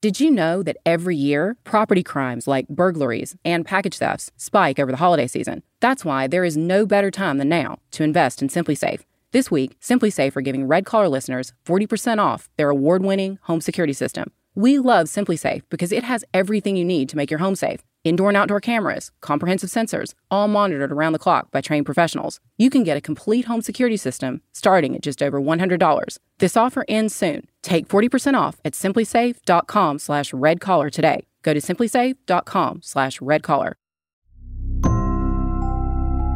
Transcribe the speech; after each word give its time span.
Did 0.00 0.20
you 0.20 0.30
know 0.30 0.62
that 0.62 0.76
every 0.86 1.16
year, 1.16 1.56
property 1.64 2.04
crimes 2.04 2.46
like 2.46 2.68
burglaries 2.68 3.34
and 3.44 3.66
package 3.66 3.98
thefts 3.98 4.30
spike 4.36 4.78
over 4.78 4.92
the 4.92 4.98
holiday 4.98 5.26
season? 5.26 5.64
That's 5.80 6.04
why 6.04 6.28
there 6.28 6.44
is 6.44 6.56
no 6.56 6.86
better 6.86 7.10
time 7.10 7.38
than 7.38 7.48
now 7.48 7.80
to 7.90 8.04
invest 8.04 8.40
in 8.40 8.46
SimpliSafe. 8.46 9.00
This 9.32 9.50
week, 9.50 9.76
SimpliSafe 9.80 10.36
are 10.36 10.40
giving 10.40 10.68
Red 10.68 10.86
Collar 10.86 11.08
listeners 11.08 11.52
40% 11.64 12.20
off 12.20 12.48
their 12.56 12.70
award 12.70 13.02
winning 13.02 13.40
home 13.42 13.60
security 13.60 13.92
system. 13.92 14.30
We 14.54 14.78
love 14.78 15.08
SimpliSafe 15.08 15.62
because 15.68 15.90
it 15.90 16.04
has 16.04 16.24
everything 16.32 16.76
you 16.76 16.84
need 16.84 17.08
to 17.08 17.16
make 17.16 17.28
your 17.28 17.40
home 17.40 17.56
safe 17.56 17.80
indoor 18.04 18.30
and 18.30 18.36
outdoor 18.36 18.60
cameras, 18.60 19.10
comprehensive 19.20 19.70
sensors, 19.70 20.14
all 20.30 20.48
monitored 20.48 20.92
around 20.92 21.12
the 21.12 21.18
clock 21.18 21.50
by 21.50 21.60
trained 21.60 21.86
professionals. 21.86 22.40
You 22.56 22.70
can 22.70 22.84
get 22.84 22.96
a 22.96 23.00
complete 23.00 23.46
home 23.46 23.62
security 23.62 23.96
system 23.96 24.40
starting 24.52 24.94
at 24.94 25.02
just 25.02 25.22
over 25.22 25.40
$100. 25.40 26.18
This 26.38 26.56
offer 26.56 26.84
ends 26.88 27.14
soon. 27.14 27.46
Take 27.62 27.88
40% 27.88 28.34
off 28.34 28.60
at 28.64 28.74
simplisafe.com 28.74 29.98
slash 29.98 30.32
redcollar 30.32 30.90
today. 30.90 31.26
Go 31.42 31.54
to 31.54 31.60
simplisafe.com 31.60 32.82
slash 32.82 33.18
redcollar. 33.20 33.74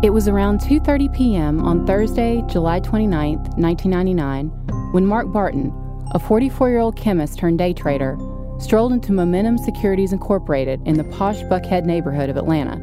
It 0.03 0.13
was 0.13 0.27
around 0.27 0.59
2.30 0.59 1.15
p.m. 1.15 1.61
on 1.61 1.87
Thursday, 1.87 2.43
July 2.49 2.81
29, 2.81 3.37
1999, 3.37 4.49
when 4.93 5.07
Mark 5.07 5.31
Barton, 5.33 5.69
a 6.13 6.19
44-year-old 6.19 6.97
chemist 6.97 7.39
turned 7.39 7.59
day 7.59 7.73
trader, 7.73 8.17
strolled 8.63 8.93
into 8.93 9.13
Momentum 9.13 9.59
Securities 9.59 10.13
Incorporated 10.13 10.81
in 10.87 10.97
the 10.97 11.05
posh 11.05 11.43
Buckhead 11.43 11.85
neighborhood 11.85 12.31
of 12.31 12.37
Atlanta. 12.37 12.79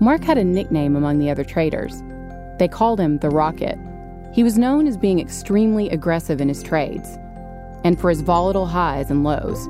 Mark 0.00 0.24
had 0.24 0.38
a 0.38 0.44
nickname 0.44 0.96
among 0.96 1.18
the 1.18 1.30
other 1.30 1.44
traders. 1.44 2.02
They 2.58 2.68
called 2.68 2.98
him 2.98 3.18
the 3.18 3.28
Rocket. 3.28 3.78
He 4.32 4.42
was 4.42 4.56
known 4.56 4.86
as 4.86 4.96
being 4.96 5.20
extremely 5.20 5.90
aggressive 5.90 6.40
in 6.40 6.48
his 6.48 6.62
trades 6.62 7.18
and 7.84 8.00
for 8.00 8.08
his 8.08 8.22
volatile 8.22 8.66
highs 8.66 9.10
and 9.10 9.24
lows. 9.24 9.66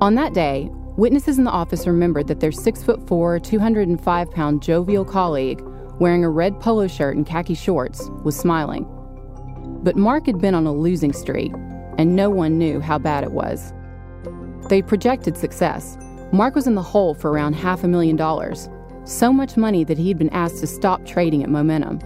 On 0.00 0.16
that 0.16 0.34
day, 0.34 0.68
witnesses 0.96 1.38
in 1.38 1.44
the 1.44 1.50
office 1.50 1.86
remembered 1.86 2.26
that 2.26 2.40
their 2.40 2.50
6'4, 2.50 3.42
205 3.42 4.30
pound 4.32 4.62
jovial 4.62 5.04
colleague, 5.04 5.62
wearing 6.00 6.24
a 6.24 6.30
red 6.30 6.58
polo 6.60 6.88
shirt 6.88 7.16
and 7.16 7.24
khaki 7.24 7.54
shorts, 7.54 8.10
was 8.24 8.36
smiling. 8.36 8.84
But 9.82 9.96
Mark 9.96 10.26
had 10.26 10.40
been 10.40 10.54
on 10.54 10.66
a 10.66 10.72
losing 10.72 11.12
streak, 11.12 11.52
and 11.98 12.16
no 12.16 12.30
one 12.30 12.58
knew 12.58 12.80
how 12.80 12.98
bad 12.98 13.24
it 13.24 13.32
was. 13.32 13.72
They 14.68 14.82
projected 14.82 15.36
success. 15.36 15.96
Mark 16.32 16.54
was 16.54 16.66
in 16.66 16.74
the 16.74 16.82
hole 16.82 17.14
for 17.14 17.30
around 17.30 17.54
half 17.54 17.84
a 17.84 17.88
million 17.88 18.16
dollars, 18.16 18.68
so 19.04 19.32
much 19.32 19.56
money 19.56 19.84
that 19.84 19.98
he'd 19.98 20.18
been 20.18 20.30
asked 20.30 20.58
to 20.58 20.66
stop 20.66 21.06
trading 21.06 21.42
at 21.42 21.50
Momentum. 21.50 22.00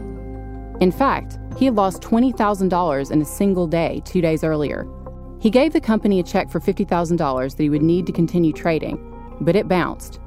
In 0.80 0.92
fact, 0.92 1.38
he 1.56 1.64
had 1.64 1.74
lost 1.74 2.02
$20,000 2.02 3.10
in 3.10 3.22
a 3.22 3.24
single 3.24 3.66
day 3.66 4.02
two 4.04 4.20
days 4.20 4.44
earlier. 4.44 4.86
He 5.40 5.50
gave 5.50 5.72
the 5.72 5.80
company 5.80 6.20
a 6.20 6.22
check 6.22 6.50
for 6.50 6.60
$50,000 6.60 7.56
that 7.56 7.62
he 7.62 7.70
would 7.70 7.82
need 7.82 8.06
to 8.06 8.12
continue 8.12 8.52
trading, 8.52 8.98
but 9.40 9.56
it 9.56 9.68
bounced. 9.68 10.20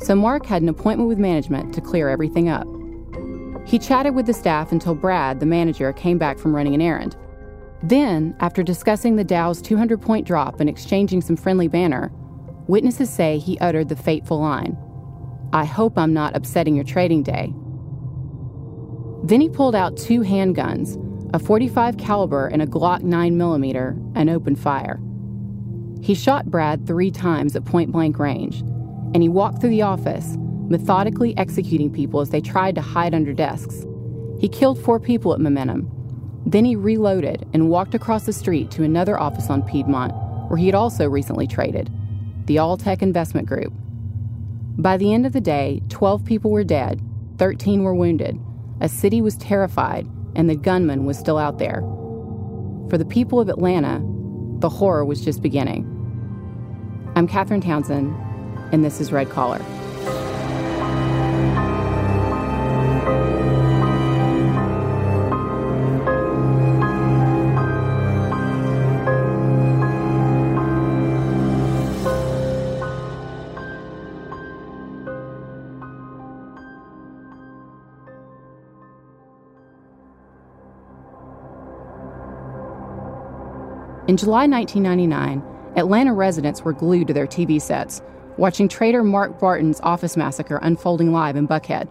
So 0.00 0.14
Mark 0.14 0.46
had 0.46 0.62
an 0.62 0.68
appointment 0.68 1.08
with 1.08 1.18
management 1.18 1.74
to 1.74 1.80
clear 1.80 2.08
everything 2.08 2.48
up. 2.48 2.66
He 3.66 3.78
chatted 3.78 4.14
with 4.14 4.26
the 4.26 4.34
staff 4.34 4.72
until 4.72 4.94
Brad, 4.94 5.40
the 5.40 5.46
manager, 5.46 5.92
came 5.92 6.18
back 6.18 6.38
from 6.38 6.54
running 6.54 6.74
an 6.74 6.82
errand. 6.82 7.16
Then, 7.84 8.34
after 8.40 8.62
discussing 8.62 9.16
the 9.16 9.24
Dow's 9.24 9.60
200 9.60 10.00
point 10.00 10.26
drop 10.26 10.58
and 10.58 10.70
exchanging 10.70 11.20
some 11.20 11.36
friendly 11.36 11.68
banter, 11.68 12.10
witnesses 12.66 13.10
say 13.10 13.36
he 13.36 13.58
uttered 13.58 13.90
the 13.90 13.96
fateful 13.96 14.40
line 14.40 14.78
I 15.52 15.66
hope 15.66 15.98
I'm 15.98 16.14
not 16.14 16.34
upsetting 16.34 16.74
your 16.74 16.84
trading 16.84 17.22
day. 17.22 17.54
Then 19.22 19.40
he 19.40 19.48
pulled 19.48 19.76
out 19.76 19.96
two 19.96 20.20
handguns, 20.20 20.98
a 21.34 21.38
45 21.38 21.98
caliber 21.98 22.46
and 22.48 22.62
a 22.62 22.66
Glock 22.66 23.02
9mm, 23.02 24.12
and 24.16 24.30
opened 24.30 24.58
fire. 24.58 24.98
He 26.02 26.14
shot 26.14 26.46
Brad 26.46 26.86
three 26.86 27.10
times 27.10 27.54
at 27.54 27.66
point 27.66 27.92
blank 27.92 28.18
range, 28.18 28.60
and 29.14 29.22
he 29.22 29.28
walked 29.28 29.60
through 29.60 29.70
the 29.70 29.82
office, 29.82 30.36
methodically 30.68 31.36
executing 31.36 31.92
people 31.92 32.20
as 32.20 32.30
they 32.30 32.40
tried 32.40 32.74
to 32.76 32.80
hide 32.80 33.14
under 33.14 33.34
desks. 33.34 33.84
He 34.40 34.48
killed 34.48 34.82
four 34.82 34.98
people 34.98 35.34
at 35.34 35.40
Momentum, 35.40 35.90
then 36.46 36.64
he 36.64 36.76
reloaded 36.76 37.46
and 37.52 37.70
walked 37.70 37.94
across 37.94 38.26
the 38.26 38.32
street 38.32 38.70
to 38.72 38.82
another 38.82 39.18
office 39.18 39.48
on 39.50 39.62
Piedmont, 39.62 40.12
where 40.48 40.58
he 40.58 40.66
had 40.66 40.74
also 40.74 41.08
recently 41.08 41.46
traded 41.46 41.90
the 42.46 42.56
Alltech 42.56 43.00
Investment 43.00 43.48
Group. 43.48 43.72
By 44.76 44.98
the 44.98 45.14
end 45.14 45.24
of 45.24 45.32
the 45.32 45.40
day, 45.40 45.80
12 45.88 46.24
people 46.24 46.50
were 46.50 46.64
dead, 46.64 47.00
13 47.38 47.82
were 47.82 47.94
wounded. 47.94 48.38
A 48.80 48.88
city 48.88 49.22
was 49.22 49.36
terrified, 49.36 50.06
and 50.34 50.50
the 50.50 50.56
gunman 50.56 51.06
was 51.06 51.18
still 51.18 51.38
out 51.38 51.58
there. 51.58 51.80
For 52.90 52.98
the 52.98 53.06
people 53.06 53.40
of 53.40 53.48
Atlanta, 53.48 54.02
the 54.58 54.68
horror 54.68 55.04
was 55.04 55.24
just 55.24 55.42
beginning. 55.42 55.90
I'm 57.16 57.26
Catherine 57.26 57.60
Townsend, 57.60 58.14
and 58.72 58.84
this 58.84 59.00
is 59.00 59.12
Red 59.12 59.30
Collar. 59.30 59.64
In 84.06 84.18
July 84.18 84.46
1999, 84.46 85.42
Atlanta 85.76 86.12
residents 86.12 86.60
were 86.60 86.74
glued 86.74 87.06
to 87.06 87.14
their 87.14 87.26
TV 87.26 87.58
sets, 87.58 88.02
watching 88.36 88.68
trader 88.68 89.02
Mark 89.02 89.40
Barton's 89.40 89.80
office 89.80 90.14
massacre 90.14 90.58
unfolding 90.60 91.10
live 91.10 91.36
in 91.36 91.48
Buckhead. 91.48 91.88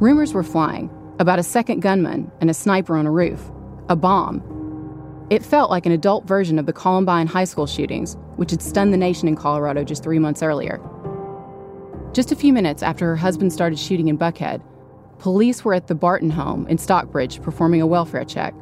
Rumors 0.00 0.32
were 0.32 0.44
flying 0.44 0.88
about 1.18 1.40
a 1.40 1.42
second 1.42 1.80
gunman 1.80 2.30
and 2.40 2.48
a 2.48 2.54
sniper 2.54 2.96
on 2.96 3.04
a 3.04 3.10
roof, 3.10 3.50
a 3.88 3.96
bomb. 3.96 5.26
It 5.28 5.44
felt 5.44 5.72
like 5.72 5.86
an 5.86 5.92
adult 5.92 6.24
version 6.24 6.56
of 6.56 6.66
the 6.66 6.72
Columbine 6.72 7.26
high 7.26 7.46
school 7.46 7.66
shootings, 7.66 8.16
which 8.36 8.52
had 8.52 8.62
stunned 8.62 8.92
the 8.92 8.96
nation 8.96 9.26
in 9.26 9.34
Colorado 9.34 9.82
just 9.82 10.04
three 10.04 10.20
months 10.20 10.40
earlier. 10.40 10.80
Just 12.12 12.30
a 12.30 12.36
few 12.36 12.52
minutes 12.52 12.84
after 12.84 13.06
her 13.06 13.16
husband 13.16 13.52
started 13.52 13.80
shooting 13.80 14.06
in 14.06 14.16
Buckhead, 14.16 14.62
police 15.18 15.64
were 15.64 15.74
at 15.74 15.88
the 15.88 15.96
Barton 15.96 16.30
home 16.30 16.64
in 16.68 16.78
Stockbridge 16.78 17.42
performing 17.42 17.82
a 17.82 17.86
welfare 17.88 18.24
check. 18.24 18.54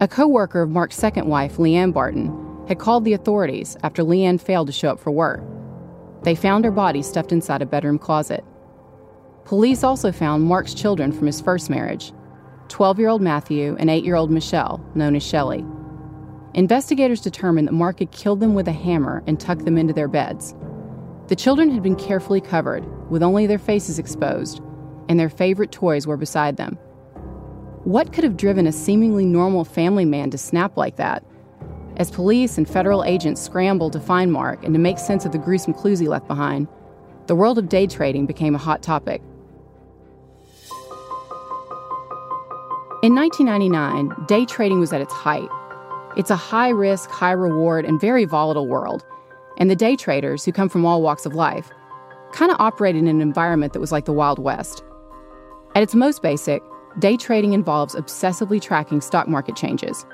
A 0.00 0.06
co 0.06 0.28
worker 0.28 0.62
of 0.62 0.70
Mark's 0.70 0.94
second 0.94 1.26
wife, 1.26 1.56
Leanne 1.56 1.92
Barton, 1.92 2.32
had 2.68 2.78
called 2.78 3.04
the 3.04 3.14
authorities 3.14 3.76
after 3.82 4.04
Leanne 4.04 4.40
failed 4.40 4.68
to 4.68 4.72
show 4.72 4.90
up 4.90 5.00
for 5.00 5.10
work. 5.10 5.42
They 6.22 6.36
found 6.36 6.64
her 6.64 6.70
body 6.70 7.02
stuffed 7.02 7.32
inside 7.32 7.62
a 7.62 7.66
bedroom 7.66 7.98
closet. 7.98 8.44
Police 9.44 9.82
also 9.82 10.12
found 10.12 10.44
Mark's 10.44 10.72
children 10.72 11.10
from 11.10 11.26
his 11.26 11.40
first 11.40 11.68
marriage 11.68 12.12
12 12.68 13.00
year 13.00 13.08
old 13.08 13.22
Matthew 13.22 13.76
and 13.80 13.90
8 13.90 14.04
year 14.04 14.14
old 14.14 14.30
Michelle, 14.30 14.84
known 14.94 15.16
as 15.16 15.26
Shelley. 15.26 15.64
Investigators 16.54 17.20
determined 17.20 17.66
that 17.66 17.72
Mark 17.72 17.98
had 17.98 18.12
killed 18.12 18.38
them 18.38 18.54
with 18.54 18.68
a 18.68 18.72
hammer 18.72 19.24
and 19.26 19.40
tucked 19.40 19.64
them 19.64 19.78
into 19.78 19.92
their 19.92 20.08
beds. 20.08 20.54
The 21.26 21.36
children 21.36 21.70
had 21.70 21.82
been 21.82 21.96
carefully 21.96 22.40
covered, 22.40 22.84
with 23.10 23.22
only 23.24 23.48
their 23.48 23.58
faces 23.58 23.98
exposed, 23.98 24.60
and 25.08 25.18
their 25.18 25.28
favorite 25.28 25.72
toys 25.72 26.06
were 26.06 26.16
beside 26.16 26.56
them. 26.56 26.78
What 27.84 28.12
could 28.12 28.24
have 28.24 28.36
driven 28.36 28.66
a 28.66 28.72
seemingly 28.72 29.24
normal 29.24 29.64
family 29.64 30.04
man 30.04 30.30
to 30.30 30.38
snap 30.38 30.76
like 30.76 30.96
that? 30.96 31.24
As 31.96 32.10
police 32.10 32.58
and 32.58 32.68
federal 32.68 33.04
agents 33.04 33.40
scrambled 33.40 33.92
to 33.92 34.00
find 34.00 34.32
Mark 34.32 34.64
and 34.64 34.74
to 34.74 34.80
make 34.80 34.98
sense 34.98 35.24
of 35.24 35.32
the 35.32 35.38
gruesome 35.38 35.74
clues 35.74 35.98
he 35.98 36.08
left 36.08 36.26
behind, 36.26 36.68
the 37.26 37.36
world 37.36 37.56
of 37.56 37.68
day 37.68 37.86
trading 37.86 38.26
became 38.26 38.54
a 38.54 38.58
hot 38.58 38.82
topic. 38.82 39.22
In 43.02 43.14
1999, 43.14 44.26
day 44.26 44.44
trading 44.44 44.80
was 44.80 44.92
at 44.92 45.00
its 45.00 45.12
height. 45.12 45.48
It's 46.16 46.30
a 46.30 46.36
high 46.36 46.70
risk, 46.70 47.10
high 47.10 47.32
reward, 47.32 47.84
and 47.84 48.00
very 48.00 48.24
volatile 48.24 48.66
world. 48.66 49.04
And 49.56 49.70
the 49.70 49.76
day 49.76 49.94
traders, 49.94 50.44
who 50.44 50.50
come 50.50 50.68
from 50.68 50.84
all 50.84 51.00
walks 51.00 51.26
of 51.26 51.34
life, 51.34 51.70
kind 52.32 52.50
of 52.50 52.60
operate 52.60 52.96
in 52.96 53.06
an 53.06 53.20
environment 53.20 53.72
that 53.72 53.80
was 53.80 53.92
like 53.92 54.04
the 54.04 54.12
Wild 54.12 54.40
West. 54.40 54.82
At 55.76 55.82
its 55.84 55.94
most 55.94 56.22
basic, 56.22 56.60
Day 56.98 57.16
trading 57.16 57.52
involves 57.52 57.94
obsessively 57.94 58.60
tracking 58.60 59.00
stock 59.00 59.28
market 59.28 59.54
changes. 59.54 60.04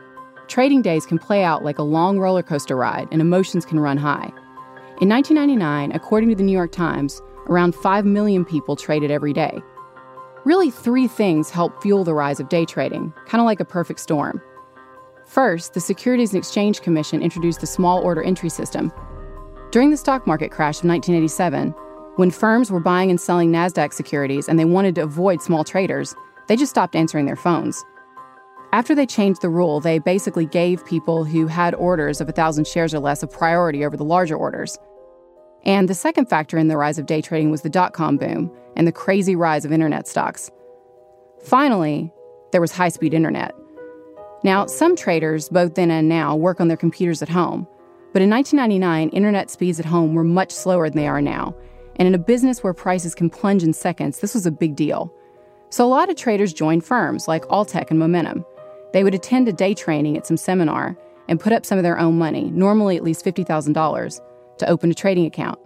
Trading 0.48 0.82
days 0.82 1.06
can 1.06 1.18
play 1.18 1.42
out 1.42 1.64
like 1.64 1.78
a 1.78 1.82
long 1.82 2.18
roller 2.18 2.42
coaster 2.42 2.76
ride, 2.76 3.08
and 3.10 3.22
emotions 3.22 3.64
can 3.64 3.80
run 3.80 3.96
high. 3.96 4.30
In 5.00 5.08
1999, 5.08 5.92
according 5.92 6.28
to 6.28 6.34
the 6.34 6.42
New 6.42 6.52
York 6.52 6.72
Times, 6.72 7.22
around 7.48 7.74
5 7.74 8.04
million 8.04 8.44
people 8.44 8.76
traded 8.76 9.10
every 9.10 9.32
day. 9.32 9.62
Really, 10.44 10.70
three 10.70 11.08
things 11.08 11.48
helped 11.48 11.82
fuel 11.82 12.04
the 12.04 12.12
rise 12.12 12.38
of 12.38 12.50
day 12.50 12.66
trading, 12.66 13.14
kind 13.26 13.40
of 13.40 13.46
like 13.46 13.60
a 13.60 13.64
perfect 13.64 13.98
storm. 13.98 14.42
First, 15.26 15.72
the 15.72 15.80
Securities 15.80 16.34
and 16.34 16.38
Exchange 16.38 16.82
Commission 16.82 17.22
introduced 17.22 17.62
the 17.62 17.66
small 17.66 18.02
order 18.02 18.22
entry 18.22 18.50
system. 18.50 18.92
During 19.70 19.90
the 19.90 19.96
stock 19.96 20.26
market 20.26 20.50
crash 20.50 20.80
of 20.80 20.88
1987, 20.90 21.70
when 22.16 22.30
firms 22.30 22.70
were 22.70 22.78
buying 22.78 23.08
and 23.08 23.18
selling 23.18 23.50
NASDAQ 23.50 23.94
securities 23.94 24.50
and 24.50 24.58
they 24.58 24.66
wanted 24.66 24.94
to 24.96 25.02
avoid 25.02 25.40
small 25.40 25.64
traders, 25.64 26.14
they 26.48 26.56
just 26.56 26.70
stopped 26.70 26.96
answering 26.96 27.26
their 27.26 27.36
phones. 27.36 27.84
After 28.72 28.94
they 28.94 29.06
changed 29.06 29.40
the 29.40 29.48
rule, 29.48 29.80
they 29.80 29.98
basically 29.98 30.46
gave 30.46 30.84
people 30.84 31.24
who 31.24 31.46
had 31.46 31.74
orders 31.76 32.20
of 32.20 32.26
1,000 32.26 32.66
shares 32.66 32.92
or 32.92 32.98
less 32.98 33.22
a 33.22 33.26
priority 33.28 33.84
over 33.84 33.96
the 33.96 34.04
larger 34.04 34.36
orders. 34.36 34.76
And 35.64 35.88
the 35.88 35.94
second 35.94 36.26
factor 36.26 36.58
in 36.58 36.68
the 36.68 36.76
rise 36.76 36.98
of 36.98 37.06
day 37.06 37.20
trading 37.22 37.50
was 37.50 37.62
the 37.62 37.70
dot 37.70 37.92
com 37.92 38.16
boom 38.16 38.50
and 38.76 38.86
the 38.86 38.92
crazy 38.92 39.36
rise 39.36 39.64
of 39.64 39.72
internet 39.72 40.08
stocks. 40.08 40.50
Finally, 41.44 42.12
there 42.52 42.60
was 42.60 42.72
high 42.72 42.88
speed 42.88 43.14
internet. 43.14 43.54
Now, 44.42 44.66
some 44.66 44.94
traders, 44.94 45.48
both 45.48 45.74
then 45.74 45.90
and 45.90 46.08
now, 46.08 46.36
work 46.36 46.60
on 46.60 46.68
their 46.68 46.76
computers 46.76 47.22
at 47.22 47.28
home. 47.28 47.66
But 48.12 48.22
in 48.22 48.30
1999, 48.30 49.08
internet 49.10 49.50
speeds 49.50 49.80
at 49.80 49.86
home 49.86 50.14
were 50.14 50.24
much 50.24 50.52
slower 50.52 50.88
than 50.88 50.98
they 50.98 51.08
are 51.08 51.22
now. 51.22 51.54
And 51.96 52.06
in 52.06 52.14
a 52.14 52.18
business 52.18 52.62
where 52.62 52.74
prices 52.74 53.14
can 53.14 53.30
plunge 53.30 53.62
in 53.62 53.72
seconds, 53.72 54.20
this 54.20 54.34
was 54.34 54.46
a 54.46 54.50
big 54.50 54.76
deal. 54.76 55.14
So 55.74 55.84
a 55.84 55.90
lot 55.90 56.08
of 56.08 56.14
traders 56.14 56.52
joined 56.52 56.84
firms 56.84 57.26
like 57.26 57.44
Alltech 57.46 57.90
and 57.90 57.98
Momentum. 57.98 58.44
They 58.92 59.02
would 59.02 59.12
attend 59.12 59.48
a 59.48 59.52
day 59.52 59.74
training 59.74 60.16
at 60.16 60.24
some 60.24 60.36
seminar 60.36 60.96
and 61.26 61.40
put 61.40 61.52
up 61.52 61.66
some 61.66 61.78
of 61.78 61.82
their 61.82 61.98
own 61.98 62.16
money, 62.16 62.48
normally 62.52 62.96
at 62.96 63.02
least 63.02 63.24
$50,000, 63.24 64.20
to 64.58 64.70
open 64.70 64.92
a 64.92 64.94
trading 64.94 65.26
account. 65.26 65.58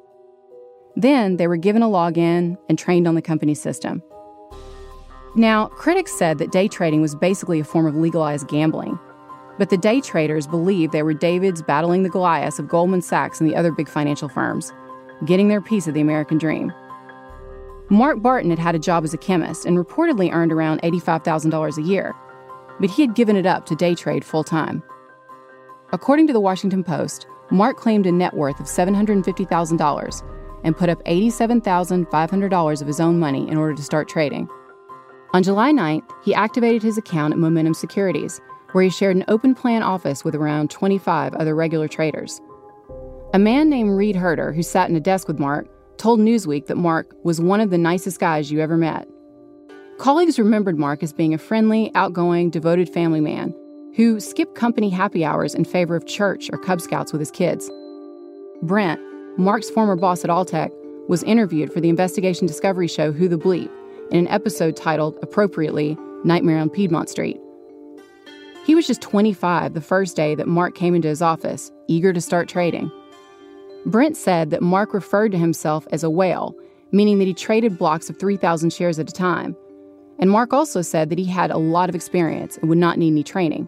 Then 0.96 1.36
they 1.36 1.46
were 1.46 1.58
given 1.58 1.82
a 1.82 1.88
login 1.88 2.56
and 2.70 2.78
trained 2.78 3.06
on 3.06 3.16
the 3.16 3.20
company 3.20 3.52
system. 3.54 4.02
Now, 5.36 5.66
critics 5.66 6.16
said 6.18 6.38
that 6.38 6.52
day 6.52 6.68
trading 6.68 7.02
was 7.02 7.14
basically 7.14 7.60
a 7.60 7.64
form 7.64 7.86
of 7.86 7.94
legalized 7.94 8.48
gambling. 8.48 8.98
But 9.58 9.68
the 9.68 9.76
day 9.76 10.00
traders 10.00 10.46
believed 10.46 10.92
they 10.92 11.02
were 11.02 11.12
Davids 11.12 11.60
battling 11.60 12.02
the 12.02 12.08
Goliaths 12.08 12.58
of 12.58 12.66
Goldman 12.66 13.02
Sachs 13.02 13.42
and 13.42 13.50
the 13.50 13.56
other 13.56 13.72
big 13.72 13.90
financial 13.90 14.30
firms, 14.30 14.72
getting 15.26 15.48
their 15.48 15.60
piece 15.60 15.86
of 15.86 15.92
the 15.92 16.00
American 16.00 16.38
dream. 16.38 16.72
Mark 17.90 18.20
Barton 18.20 18.50
had 18.50 18.58
had 18.58 18.74
a 18.74 18.78
job 18.78 19.04
as 19.04 19.14
a 19.14 19.18
chemist 19.18 19.64
and 19.64 19.78
reportedly 19.78 20.32
earned 20.32 20.52
around 20.52 20.82
$85,000 20.82 21.78
a 21.78 21.82
year, 21.82 22.14
but 22.80 22.90
he 22.90 23.02
had 23.02 23.14
given 23.14 23.34
it 23.34 23.46
up 23.46 23.64
to 23.66 23.74
day 23.74 23.94
trade 23.94 24.24
full 24.24 24.44
time. 24.44 24.82
According 25.92 26.26
to 26.26 26.34
the 26.34 26.40
Washington 26.40 26.84
Post, 26.84 27.26
Mark 27.50 27.78
claimed 27.78 28.06
a 28.06 28.12
net 28.12 28.34
worth 28.34 28.60
of 28.60 28.66
$750,000 28.66 30.22
and 30.64 30.76
put 30.76 30.90
up 30.90 31.02
$87,500 31.04 32.80
of 32.80 32.86
his 32.86 33.00
own 33.00 33.18
money 33.18 33.48
in 33.48 33.56
order 33.56 33.74
to 33.74 33.82
start 33.82 34.06
trading. 34.06 34.48
On 35.32 35.42
July 35.42 35.72
9th, 35.72 36.10
he 36.22 36.34
activated 36.34 36.82
his 36.82 36.98
account 36.98 37.32
at 37.32 37.38
Momentum 37.38 37.72
Securities, 37.72 38.40
where 38.72 38.84
he 38.84 38.90
shared 38.90 39.16
an 39.16 39.24
open 39.28 39.54
plan 39.54 39.82
office 39.82 40.24
with 40.24 40.34
around 40.34 40.70
25 40.70 41.34
other 41.34 41.54
regular 41.54 41.88
traders. 41.88 42.42
A 43.32 43.38
man 43.38 43.70
named 43.70 43.96
Reed 43.96 44.16
Herder, 44.16 44.52
who 44.52 44.62
sat 44.62 44.90
in 44.90 44.96
a 44.96 45.00
desk 45.00 45.26
with 45.26 45.38
Mark, 45.38 45.68
told 45.98 46.20
Newsweek 46.20 46.66
that 46.66 46.76
Mark 46.76 47.14
was 47.24 47.40
one 47.40 47.60
of 47.60 47.70
the 47.70 47.78
nicest 47.78 48.20
guys 48.20 48.50
you 48.50 48.60
ever 48.60 48.76
met. 48.76 49.08
Colleagues 49.98 50.38
remembered 50.38 50.78
Mark 50.78 51.02
as 51.02 51.12
being 51.12 51.34
a 51.34 51.38
friendly, 51.38 51.90
outgoing, 51.94 52.50
devoted 52.50 52.88
family 52.88 53.20
man 53.20 53.54
who 53.96 54.20
skipped 54.20 54.54
company 54.54 54.90
happy 54.90 55.24
hours 55.24 55.56
in 55.56 55.64
favor 55.64 55.96
of 55.96 56.06
church 56.06 56.48
or 56.52 56.58
Cub 56.58 56.80
Scouts 56.80 57.12
with 57.12 57.20
his 57.20 57.32
kids. 57.32 57.68
Brent, 58.62 59.00
Mark's 59.36 59.68
former 59.70 59.96
boss 59.96 60.22
at 60.22 60.30
Alltech, 60.30 60.70
was 61.08 61.24
interviewed 61.24 61.72
for 61.72 61.80
the 61.80 61.88
investigation 61.88 62.46
discovery 62.46 62.86
show 62.86 63.10
Who 63.10 63.26
the 63.28 63.38
Bleep 63.38 63.70
in 64.12 64.18
an 64.18 64.28
episode 64.28 64.76
titled, 64.76 65.18
appropriately, 65.22 65.98
Nightmare 66.24 66.58
on 66.58 66.70
Piedmont 66.70 67.08
Street. 67.08 67.40
He 68.64 68.74
was 68.74 68.86
just 68.86 69.00
25 69.00 69.74
the 69.74 69.80
first 69.80 70.14
day 70.14 70.34
that 70.34 70.46
Mark 70.46 70.74
came 70.74 70.94
into 70.94 71.08
his 71.08 71.22
office, 71.22 71.72
eager 71.88 72.12
to 72.12 72.20
start 72.20 72.48
trading. 72.48 72.92
Brent 73.88 74.18
said 74.18 74.50
that 74.50 74.60
Mark 74.60 74.92
referred 74.92 75.32
to 75.32 75.38
himself 75.38 75.86
as 75.92 76.04
a 76.04 76.10
whale, 76.10 76.54
meaning 76.92 77.18
that 77.18 77.24
he 77.24 77.32
traded 77.32 77.78
blocks 77.78 78.10
of 78.10 78.18
3,000 78.18 78.70
shares 78.70 78.98
at 78.98 79.08
a 79.08 79.12
time. 79.12 79.56
And 80.18 80.30
Mark 80.30 80.52
also 80.52 80.82
said 80.82 81.08
that 81.08 81.18
he 81.18 81.24
had 81.24 81.50
a 81.50 81.56
lot 81.56 81.88
of 81.88 81.94
experience 81.94 82.58
and 82.58 82.68
would 82.68 82.76
not 82.76 82.98
need 82.98 83.12
any 83.12 83.22
training. 83.22 83.66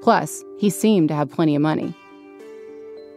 Plus, 0.00 0.42
he 0.58 0.70
seemed 0.70 1.08
to 1.08 1.14
have 1.14 1.30
plenty 1.30 1.54
of 1.54 1.60
money. 1.60 1.94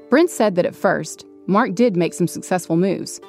Brent 0.09 0.29
said 0.29 0.55
that 0.55 0.65
at 0.65 0.75
first, 0.75 1.25
Mark 1.45 1.75
did 1.75 1.95
make 1.95 2.13
some 2.13 2.27
successful 2.27 2.75
moves. 2.75 3.21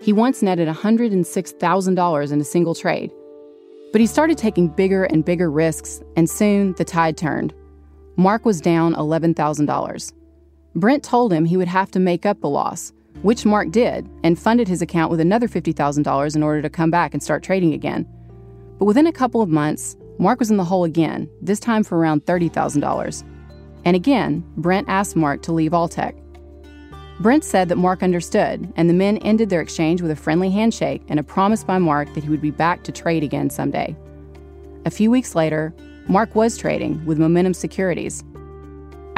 He 0.00 0.14
once 0.14 0.42
netted 0.42 0.68
$106,000 0.68 2.32
in 2.32 2.40
a 2.40 2.44
single 2.44 2.74
trade. 2.74 3.12
But 3.92 4.00
he 4.00 4.06
started 4.06 4.38
taking 4.38 4.68
bigger 4.68 5.04
and 5.04 5.22
bigger 5.22 5.50
risks, 5.50 6.00
and 6.16 6.30
soon 6.30 6.72
the 6.74 6.84
tide 6.84 7.18
turned. 7.18 7.52
Mark 8.16 8.46
was 8.46 8.62
down 8.62 8.94
$11,000. 8.94 10.12
Brent 10.74 11.02
told 11.02 11.32
him 11.32 11.44
he 11.44 11.56
would 11.56 11.68
have 11.68 11.90
to 11.92 12.00
make 12.00 12.26
up 12.26 12.40
the 12.40 12.48
loss, 12.48 12.92
which 13.22 13.44
Mark 13.44 13.70
did, 13.70 14.08
and 14.22 14.38
funded 14.38 14.68
his 14.68 14.82
account 14.82 15.10
with 15.10 15.20
another 15.20 15.48
$50,000 15.48 16.36
in 16.36 16.42
order 16.42 16.62
to 16.62 16.70
come 16.70 16.90
back 16.90 17.14
and 17.14 17.22
start 17.22 17.42
trading 17.42 17.74
again. 17.74 18.06
But 18.78 18.84
within 18.84 19.06
a 19.06 19.12
couple 19.12 19.42
of 19.42 19.48
months, 19.48 19.96
Mark 20.18 20.38
was 20.38 20.50
in 20.50 20.56
the 20.56 20.64
hole 20.64 20.84
again, 20.84 21.28
this 21.40 21.60
time 21.60 21.84
for 21.84 21.98
around 21.98 22.24
$30,000. 22.26 23.24
And 23.84 23.96
again, 23.96 24.44
Brent 24.56 24.88
asked 24.88 25.16
Mark 25.16 25.42
to 25.42 25.52
leave 25.52 25.72
Alltech. 25.72 26.14
Brent 27.20 27.42
said 27.42 27.68
that 27.68 27.76
Mark 27.76 28.02
understood, 28.02 28.72
and 28.76 28.88
the 28.88 28.94
men 28.94 29.18
ended 29.18 29.50
their 29.50 29.60
exchange 29.60 30.02
with 30.02 30.10
a 30.10 30.16
friendly 30.16 30.50
handshake 30.50 31.02
and 31.08 31.18
a 31.18 31.24
promise 31.24 31.64
by 31.64 31.78
Mark 31.78 32.12
that 32.14 32.22
he 32.22 32.30
would 32.30 32.40
be 32.40 32.52
back 32.52 32.84
to 32.84 32.92
trade 32.92 33.24
again 33.24 33.50
someday. 33.50 33.96
A 34.84 34.90
few 34.90 35.10
weeks 35.10 35.34
later, 35.34 35.74
Mark 36.06 36.34
was 36.36 36.56
trading 36.56 37.04
with 37.04 37.18
Momentum 37.18 37.54
Securities. 37.54 38.22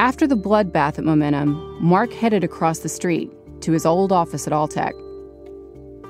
After 0.01 0.25
the 0.25 0.35
bloodbath 0.35 0.97
at 0.97 1.03
Momentum, 1.03 1.77
Mark 1.79 2.11
headed 2.11 2.43
across 2.43 2.79
the 2.79 2.89
street 2.89 3.31
to 3.61 3.71
his 3.71 3.85
old 3.85 4.11
office 4.11 4.47
at 4.47 4.51
Alltech. 4.51 4.93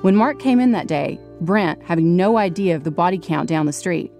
When 0.00 0.16
Mark 0.16 0.38
came 0.38 0.60
in 0.60 0.72
that 0.72 0.86
day, 0.86 1.20
Brent, 1.42 1.82
having 1.82 2.16
no 2.16 2.38
idea 2.38 2.74
of 2.74 2.84
the 2.84 2.90
body 2.90 3.18
count 3.18 3.50
down 3.50 3.66
the 3.66 3.72
street, 3.74 4.10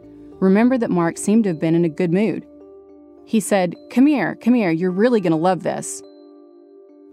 remembered 0.41 0.81
that 0.81 0.91
Mark 0.91 1.17
seemed 1.17 1.45
to 1.45 1.49
have 1.49 1.59
been 1.59 1.75
in 1.75 1.87
a 1.87 1.89
good 1.89 2.13
mood. 2.13 2.47
He 3.25 3.41
said, 3.41 3.75
Come 3.91 4.07
here, 4.07 4.35
come 4.43 4.53
here, 4.53 4.71
you're 4.71 4.91
really 4.91 5.23
going 5.23 5.31
to 5.31 5.39
love 5.39 5.63
this. 5.63 6.03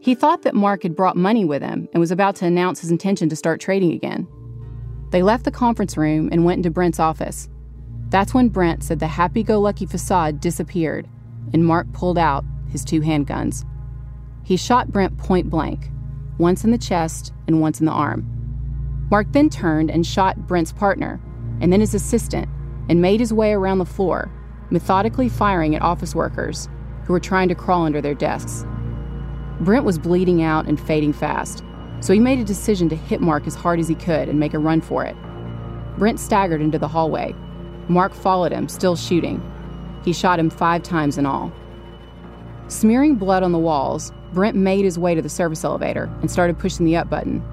He 0.01 0.13
thought 0.13 0.41
that 0.41 0.53
Mark 0.53 0.83
had 0.83 0.97
brought 0.97 1.15
money 1.15 1.45
with 1.45 1.61
him 1.61 1.87
and 1.93 2.01
was 2.01 2.11
about 2.11 2.35
to 2.37 2.45
announce 2.45 2.81
his 2.81 2.91
intention 2.91 3.29
to 3.29 3.37
start 3.37 3.61
trading 3.61 3.93
again. 3.93 4.27
They 5.11 5.23
left 5.23 5.45
the 5.45 5.51
conference 5.51 5.95
room 5.95 6.27
and 6.29 6.43
went 6.43 6.57
into 6.57 6.71
Brent's 6.71 6.99
office. 6.99 7.47
That's 8.09 8.33
when 8.33 8.49
Brent 8.49 8.83
said 8.83 8.99
the 8.99 9.07
happy 9.07 9.43
go 9.43 9.61
lucky 9.61 9.85
facade 9.85 10.41
disappeared 10.41 11.07
and 11.53 11.65
Mark 11.65 11.91
pulled 11.93 12.17
out 12.17 12.43
his 12.69 12.85
two 12.85 13.01
handguns. 13.01 13.65
He 14.43 14.57
shot 14.57 14.91
Brent 14.91 15.17
point 15.17 15.49
blank, 15.49 15.89
once 16.37 16.63
in 16.63 16.71
the 16.71 16.77
chest 16.77 17.33
and 17.47 17.61
once 17.61 17.79
in 17.79 17.85
the 17.85 17.91
arm. 17.91 18.25
Mark 19.11 19.27
then 19.31 19.49
turned 19.49 19.89
and 19.89 20.05
shot 20.05 20.47
Brent's 20.47 20.71
partner, 20.71 21.19
and 21.61 21.73
then 21.73 21.79
his 21.79 21.93
assistant, 21.93 22.47
and 22.87 23.01
made 23.01 23.19
his 23.19 23.33
way 23.33 23.53
around 23.53 23.79
the 23.79 23.85
floor, 23.85 24.31
methodically 24.69 25.29
firing 25.29 25.75
at 25.75 25.81
office 25.81 26.15
workers 26.15 26.69
who 27.05 27.13
were 27.13 27.19
trying 27.19 27.49
to 27.49 27.55
crawl 27.55 27.85
under 27.85 28.01
their 28.01 28.13
desks. 28.13 28.65
Brent 29.61 29.83
was 29.83 29.99
bleeding 29.99 30.41
out 30.41 30.67
and 30.67 30.79
fading 30.79 31.11
fast, 31.11 31.63
so 31.99 32.13
he 32.13 32.19
made 32.19 32.39
a 32.39 32.45
decision 32.45 32.87
to 32.89 32.95
hit 32.95 33.19
Mark 33.19 33.45
as 33.45 33.55
hard 33.55 33.79
as 33.79 33.87
he 33.87 33.95
could 33.95 34.29
and 34.29 34.39
make 34.39 34.53
a 34.53 34.59
run 34.59 34.79
for 34.79 35.03
it. 35.03 35.15
Brent 35.97 36.19
staggered 36.19 36.61
into 36.61 36.79
the 36.79 36.87
hallway. 36.87 37.35
Mark 37.89 38.13
followed 38.13 38.51
him, 38.51 38.69
still 38.69 38.95
shooting. 38.95 39.41
He 40.09 40.13
shot 40.13 40.39
him 40.39 40.49
five 40.49 40.81
times 40.81 41.19
in 41.19 41.27
all. 41.27 41.51
Smearing 42.67 43.13
blood 43.13 43.43
on 43.43 43.51
the 43.51 43.59
walls, 43.59 44.11
Brent 44.33 44.57
made 44.57 44.83
his 44.83 44.97
way 44.97 45.13
to 45.13 45.21
the 45.21 45.29
service 45.29 45.63
elevator 45.63 46.09
and 46.21 46.31
started 46.31 46.57
pushing 46.57 46.87
the 46.87 46.97
up 46.97 47.11
button. 47.11 47.43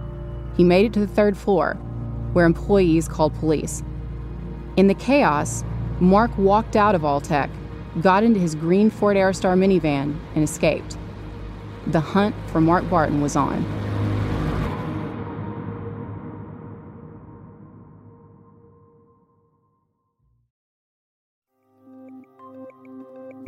He 0.56 0.64
made 0.64 0.86
it 0.86 0.94
to 0.94 1.00
the 1.00 1.06
third 1.06 1.36
floor, 1.36 1.74
where 2.32 2.46
employees 2.46 3.08
called 3.08 3.34
police. 3.34 3.82
In 4.78 4.86
the 4.86 4.94
chaos, 4.94 5.64
Mark 6.00 6.30
walked 6.38 6.76
out 6.76 6.94
of 6.94 7.02
Alltech, 7.02 7.50
got 8.00 8.24
into 8.24 8.40
his 8.40 8.54
green 8.54 8.88
Ford 8.88 9.18
Aerostar 9.18 9.54
minivan, 9.54 10.18
and 10.34 10.42
escaped 10.42 10.96
the 11.88 12.00
hunt 12.00 12.34
for 12.46 12.62
Mark 12.62 12.88
Barton 12.88 13.20
was 13.20 13.36
on. 13.36 13.66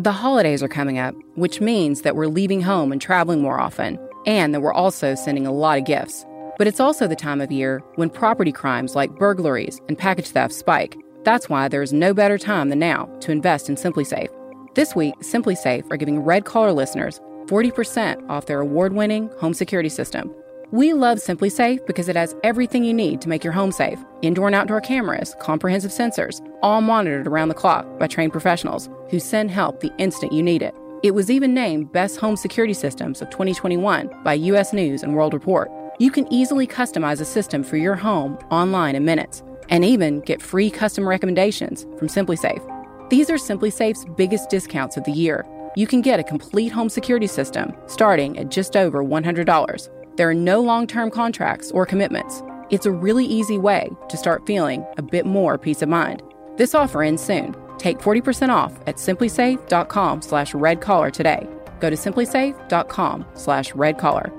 The 0.09 0.13
holidays 0.13 0.63
are 0.63 0.69
coming 0.69 0.99
up, 0.99 1.15
which 1.35 1.61
means 1.61 2.01
that 2.01 2.17
we're 2.17 2.29
leaving 2.29 2.63
home 2.63 2.93
and 2.93 2.99
traveling 2.99 3.43
more 3.43 3.61
often, 3.61 3.99
and 4.25 4.55
that 4.55 4.63
we're 4.63 4.73
also 4.73 5.15
sending 5.15 5.47
a 5.47 5.53
lot 5.53 5.77
of 5.77 5.85
gifts. 5.85 6.25
But 6.57 6.67
it's 6.67 6.81
also 6.81 7.07
the 7.07 7.15
time 7.15 7.43
of 7.43 7.53
year 7.53 7.83
when 7.97 8.09
property 8.09 8.51
crimes 8.51 8.97
like 8.97 9.15
burglaries 9.17 9.83
and 9.87 9.99
package 9.99 10.29
theft 10.29 10.55
spike. 10.55 10.97
That's 11.25 11.51
why 11.51 11.69
there's 11.69 11.93
no 11.93 12.15
better 12.15 12.39
time 12.39 12.71
than 12.71 12.79
now 12.79 13.05
to 13.21 13.33
invest 13.33 13.69
in 13.69 13.77
SimpliSafe. 13.77 14.31
This 14.75 14.97
week, 14.97 15.15
SimpliSafe 15.19 15.93
are 15.93 15.99
giving 15.99 16.21
Red 16.21 16.47
Collar 16.47 16.73
listeners 16.73 17.21
40% 17.45 18.31
off 18.31 18.47
their 18.47 18.61
award 18.61 18.95
winning 18.95 19.29
home 19.39 19.53
security 19.53 19.91
system. 19.91 20.35
We 20.71 20.93
love 20.93 21.17
SimpliSafe 21.17 21.87
because 21.87 22.11
it 22.11 22.17
has 22.17 22.37
everything 22.45 22.85
you 22.85 22.93
need 22.93 23.23
to 23.23 23.29
make 23.31 23.43
your 23.43 23.55
home 23.55 23.73
safe 23.73 23.99
indoor 24.21 24.49
and 24.49 24.55
outdoor 24.55 24.83
cameras, 24.83 25.35
comprehensive 25.41 25.91
sensors, 25.91 26.47
all 26.63 26.83
monitored 26.83 27.27
around 27.27 27.49
the 27.49 27.55
clock 27.55 27.87
by 27.99 28.07
trained 28.07 28.33
professionals 28.33 28.91
who 29.09 29.19
send 29.19 29.51
help 29.51 29.81
the 29.81 29.91
instant 29.97 30.31
you 30.31 30.43
need 30.43 30.61
it. 30.61 30.75
It 31.03 31.13
was 31.13 31.31
even 31.31 31.55
named 31.55 31.93
Best 31.93 32.19
Home 32.19 32.37
Security 32.37 32.75
Systems 32.75 33.23
of 33.23 33.31
2021 33.31 34.11
by 34.23 34.35
US 34.35 34.75
News 34.75 35.03
and 35.03 35.15
World 35.15 35.33
Report. 35.33 35.71
You 35.99 36.11
can 36.11 36.31
easily 36.31 36.67
customize 36.67 37.23
a 37.23 37.25
system 37.25 37.65
for 37.65 37.79
your 37.79 37.95
home 37.95 38.37
online 38.51 38.95
in 38.95 39.07
minutes 39.07 39.43
and 39.71 39.87
even 39.87 40.21
get 40.21 40.43
free 40.43 40.69
custom 40.69 41.09
recommendations 41.09 41.87
from 41.97 42.09
SimpliSafe. 42.09 43.09
These 43.09 43.31
are 43.31 43.37
SimpliSafe's 43.37 44.05
biggest 44.17 44.51
discounts 44.51 44.99
of 44.99 45.05
the 45.05 45.13
year. 45.13 45.47
You 45.77 45.87
can 45.87 46.03
get 46.03 46.21
a 46.21 46.25
complete 46.25 46.73
home 46.73 46.91
security 46.91 47.27
system 47.27 47.73
starting 47.87 48.39
at 48.39 48.51
just 48.51 48.77
over 48.77 49.03
$100. 49.03 49.98
There 50.19 50.29
are 50.29 50.35
no 50.35 50.61
long 50.61 50.89
term 50.89 51.13
contracts 51.13 51.71
or 51.71 51.87
commitments. 51.87 52.43
It's 52.71 52.87
a 52.87 52.91
really 52.91 53.25
easy 53.25 53.57
way 53.57 53.89
to 54.09 54.17
start 54.17 54.45
feeling 54.47 54.85
a 54.97 55.03
bit 55.03 55.27
more 55.27 55.57
peace 55.57 55.81
of 55.81 55.89
mind. 55.89 56.25
This 56.57 56.75
offer 56.75 57.05
ends 57.05 57.25
soon. 57.25 57.55
Take 57.79 57.99
40% 57.99 58.49
off 58.49 58.77
at 58.89 58.97
simplisafe.com 58.97 60.23
slash 60.23 60.53
redcollar 60.55 61.13
today. 61.13 61.49
Go 61.79 61.89
to 61.89 61.95
simplisafe.com 61.95 63.27
slash 63.35 63.73
redcollar. 63.75 64.35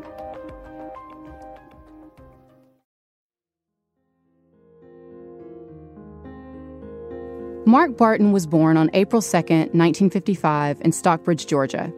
Mark 7.66 7.96
Barton 7.96 8.34
was 8.34 8.46
born 8.46 8.76
on 8.76 8.90
April 8.94 9.22
2, 9.22 9.38
1955, 9.38 10.82
in 10.82 10.92
Stockbridge, 10.92 11.48
Georgia. 11.48 11.90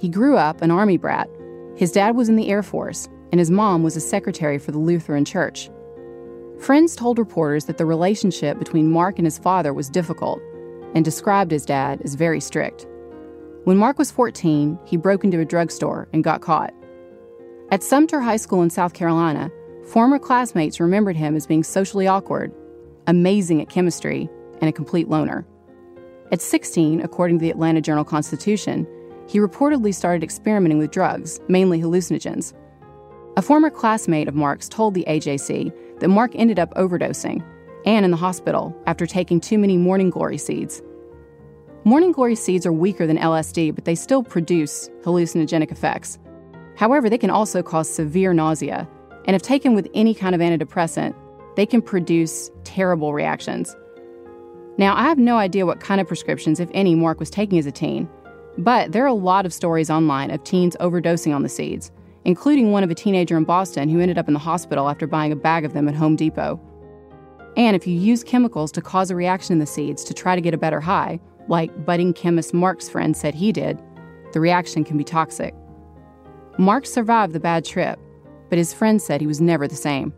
He 0.00 0.08
grew 0.08 0.36
up 0.36 0.60
an 0.60 0.72
Army 0.72 0.96
brat. 0.96 1.28
His 1.76 1.92
dad 1.92 2.16
was 2.16 2.28
in 2.28 2.36
the 2.36 2.48
Air 2.50 2.62
Force, 2.62 3.08
and 3.30 3.38
his 3.38 3.50
mom 3.50 3.82
was 3.82 3.96
a 3.96 4.00
secretary 4.00 4.58
for 4.58 4.72
the 4.72 4.78
Lutheran 4.78 5.24
Church. 5.24 5.70
Friends 6.58 6.94
told 6.94 7.18
reporters 7.18 7.64
that 7.64 7.78
the 7.78 7.86
relationship 7.86 8.58
between 8.58 8.90
Mark 8.90 9.18
and 9.18 9.26
his 9.26 9.38
father 9.38 9.72
was 9.72 9.88
difficult 9.88 10.40
and 10.94 11.04
described 11.04 11.50
his 11.50 11.64
dad 11.64 12.00
as 12.04 12.14
very 12.14 12.40
strict. 12.40 12.86
When 13.64 13.78
Mark 13.78 13.98
was 13.98 14.10
14, 14.10 14.78
he 14.84 14.96
broke 14.96 15.24
into 15.24 15.40
a 15.40 15.44
drugstore 15.44 16.08
and 16.12 16.22
got 16.22 16.42
caught. 16.42 16.74
At 17.70 17.82
Sumter 17.82 18.20
High 18.20 18.36
School 18.36 18.62
in 18.62 18.70
South 18.70 18.92
Carolina, 18.92 19.50
former 19.86 20.18
classmates 20.18 20.78
remembered 20.78 21.16
him 21.16 21.34
as 21.34 21.46
being 21.46 21.64
socially 21.64 22.06
awkward, 22.06 22.52
amazing 23.06 23.62
at 23.62 23.70
chemistry, 23.70 24.28
and 24.60 24.68
a 24.68 24.72
complete 24.72 25.08
loner. 25.08 25.46
At 26.30 26.40
16, 26.40 27.00
according 27.00 27.38
to 27.38 27.42
the 27.42 27.50
Atlanta 27.50 27.80
Journal 27.80 28.04
Constitution, 28.04 28.86
he 29.28 29.38
reportedly 29.38 29.94
started 29.94 30.22
experimenting 30.22 30.78
with 30.78 30.90
drugs, 30.90 31.40
mainly 31.48 31.80
hallucinogens. 31.80 32.52
A 33.36 33.42
former 33.42 33.70
classmate 33.70 34.28
of 34.28 34.34
Mark's 34.34 34.68
told 34.68 34.94
the 34.94 35.04
AJC 35.08 35.72
that 36.00 36.08
Mark 36.08 36.32
ended 36.34 36.58
up 36.58 36.72
overdosing 36.74 37.42
and 37.86 38.04
in 38.04 38.10
the 38.10 38.16
hospital 38.16 38.76
after 38.86 39.06
taking 39.06 39.40
too 39.40 39.58
many 39.58 39.76
morning 39.76 40.10
glory 40.10 40.38
seeds. 40.38 40.82
Morning 41.84 42.12
glory 42.12 42.36
seeds 42.36 42.66
are 42.66 42.72
weaker 42.72 43.06
than 43.06 43.18
LSD, 43.18 43.74
but 43.74 43.84
they 43.84 43.94
still 43.94 44.22
produce 44.22 44.88
hallucinogenic 45.02 45.72
effects. 45.72 46.18
However, 46.76 47.10
they 47.10 47.18
can 47.18 47.30
also 47.30 47.62
cause 47.62 47.92
severe 47.92 48.32
nausea, 48.32 48.88
and 49.24 49.34
if 49.34 49.42
taken 49.42 49.74
with 49.74 49.88
any 49.94 50.14
kind 50.14 50.34
of 50.34 50.40
antidepressant, 50.40 51.14
they 51.56 51.66
can 51.66 51.82
produce 51.82 52.50
terrible 52.64 53.12
reactions. 53.12 53.74
Now, 54.78 54.96
I 54.96 55.02
have 55.02 55.18
no 55.18 55.36
idea 55.36 55.66
what 55.66 55.80
kind 55.80 56.00
of 56.00 56.06
prescriptions, 56.06 56.60
if 56.60 56.70
any, 56.72 56.94
Mark 56.94 57.18
was 57.18 57.30
taking 57.30 57.58
as 57.58 57.66
a 57.66 57.72
teen, 57.72 58.08
but 58.58 58.92
there 58.92 59.04
are 59.04 59.08
a 59.08 59.14
lot 59.14 59.46
of 59.46 59.52
stories 59.52 59.90
online 59.90 60.30
of 60.30 60.44
teens 60.44 60.76
overdosing 60.80 61.34
on 61.34 61.42
the 61.42 61.48
seeds, 61.48 61.90
including 62.24 62.70
one 62.70 62.84
of 62.84 62.90
a 62.90 62.94
teenager 62.94 63.36
in 63.36 63.44
Boston 63.44 63.88
who 63.88 64.00
ended 64.00 64.18
up 64.18 64.28
in 64.28 64.34
the 64.34 64.40
hospital 64.40 64.88
after 64.88 65.06
buying 65.06 65.32
a 65.32 65.36
bag 65.36 65.64
of 65.64 65.72
them 65.72 65.88
at 65.88 65.94
Home 65.94 66.16
Depot. 66.16 66.60
And 67.56 67.76
if 67.76 67.86
you 67.86 67.94
use 67.94 68.24
chemicals 68.24 68.72
to 68.72 68.80
cause 68.80 69.10
a 69.10 69.16
reaction 69.16 69.54
in 69.54 69.58
the 69.58 69.66
seeds 69.66 70.04
to 70.04 70.14
try 70.14 70.34
to 70.34 70.40
get 70.40 70.54
a 70.54 70.58
better 70.58 70.80
high, 70.80 71.20
like 71.48 71.84
budding 71.84 72.14
chemist 72.14 72.54
Mark's 72.54 72.88
friend 72.88 73.16
said 73.16 73.34
he 73.34 73.52
did, 73.52 73.80
the 74.32 74.40
reaction 74.40 74.84
can 74.84 74.96
be 74.96 75.04
toxic. 75.04 75.54
Mark 76.58 76.86
survived 76.86 77.32
the 77.32 77.40
bad 77.40 77.64
trip, 77.64 77.98
but 78.48 78.58
his 78.58 78.72
friend 78.72 79.00
said 79.00 79.20
he 79.20 79.26
was 79.26 79.40
never 79.40 79.66
the 79.66 79.74
same. 79.74 80.12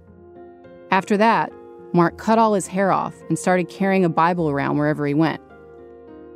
After 0.90 1.16
that, 1.16 1.52
Mark 1.92 2.18
cut 2.18 2.38
all 2.38 2.54
his 2.54 2.66
hair 2.66 2.92
off 2.92 3.14
and 3.28 3.38
started 3.38 3.68
carrying 3.68 4.04
a 4.04 4.08
Bible 4.08 4.50
around 4.50 4.76
wherever 4.78 5.06
he 5.06 5.14
went. 5.14 5.40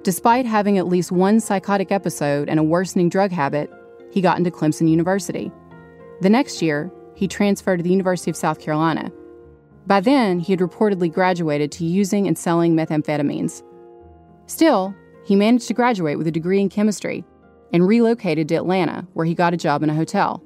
Despite 0.09 0.47
having 0.47 0.79
at 0.79 0.87
least 0.89 1.13
one 1.13 1.39
psychotic 1.39 1.93
episode 1.93 2.49
and 2.49 2.59
a 2.59 2.63
worsening 2.63 3.11
drug 3.11 3.31
habit, 3.31 3.71
he 4.11 4.23
got 4.23 4.39
into 4.39 4.51
Clemson 4.51 4.89
University. 4.89 5.53
The 6.23 6.31
next 6.31 6.63
year, 6.63 6.91
he 7.15 7.29
transferred 7.29 7.77
to 7.77 7.83
the 7.83 7.91
University 7.91 8.31
of 8.31 8.37
South 8.39 8.59
Carolina. 8.59 9.13
By 9.87 10.01
then, 10.01 10.41
he 10.41 10.55
had 10.55 10.61
reportedly 10.61 11.13
graduated 11.13 11.71
to 11.73 11.85
using 11.85 12.27
and 12.27 12.39
selling 12.39 12.75
methamphetamines. 12.75 13.63
Still, 14.47 14.95
he 15.27 15.37
managed 15.37 15.69
to 15.69 15.75
graduate 15.75 16.17
with 16.17 16.27
a 16.27 16.31
degree 16.33 16.63
in 16.63 16.71
chemistry 16.71 17.23
and 17.75 17.87
relocated 17.87 18.49
to 18.49 18.55
Atlanta, 18.55 19.07
where 19.13 19.27
he 19.27 19.35
got 19.35 19.53
a 19.53 19.59
job 19.59 19.83
in 19.83 19.91
a 19.91 19.95
hotel. 19.95 20.43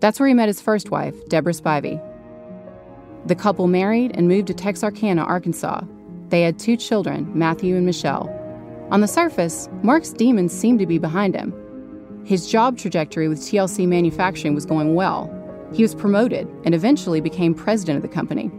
That's 0.00 0.20
where 0.20 0.28
he 0.28 0.34
met 0.34 0.48
his 0.48 0.60
first 0.60 0.90
wife, 0.90 1.14
Deborah 1.30 1.54
Spivey. 1.54 2.02
The 3.24 3.34
couple 3.34 3.66
married 3.66 4.14
and 4.14 4.28
moved 4.28 4.48
to 4.48 4.52
Texarkana, 4.52 5.22
Arkansas. 5.22 5.80
They 6.28 6.42
had 6.42 6.58
two 6.58 6.76
children, 6.76 7.30
Matthew 7.32 7.74
and 7.74 7.86
Michelle. 7.86 8.37
On 8.90 9.02
the 9.02 9.08
surface, 9.08 9.68
Mark's 9.82 10.14
demons 10.14 10.50
seemed 10.50 10.78
to 10.78 10.86
be 10.86 10.96
behind 10.96 11.34
him. 11.34 11.52
His 12.24 12.50
job 12.50 12.78
trajectory 12.78 13.28
with 13.28 13.38
TLC 13.38 13.86
Manufacturing 13.86 14.54
was 14.54 14.64
going 14.64 14.94
well. 14.94 15.30
He 15.74 15.82
was 15.82 15.94
promoted 15.94 16.48
and 16.64 16.74
eventually 16.74 17.20
became 17.20 17.54
president 17.54 17.96
of 17.96 18.02
the 18.02 18.14
company. 18.14 18.50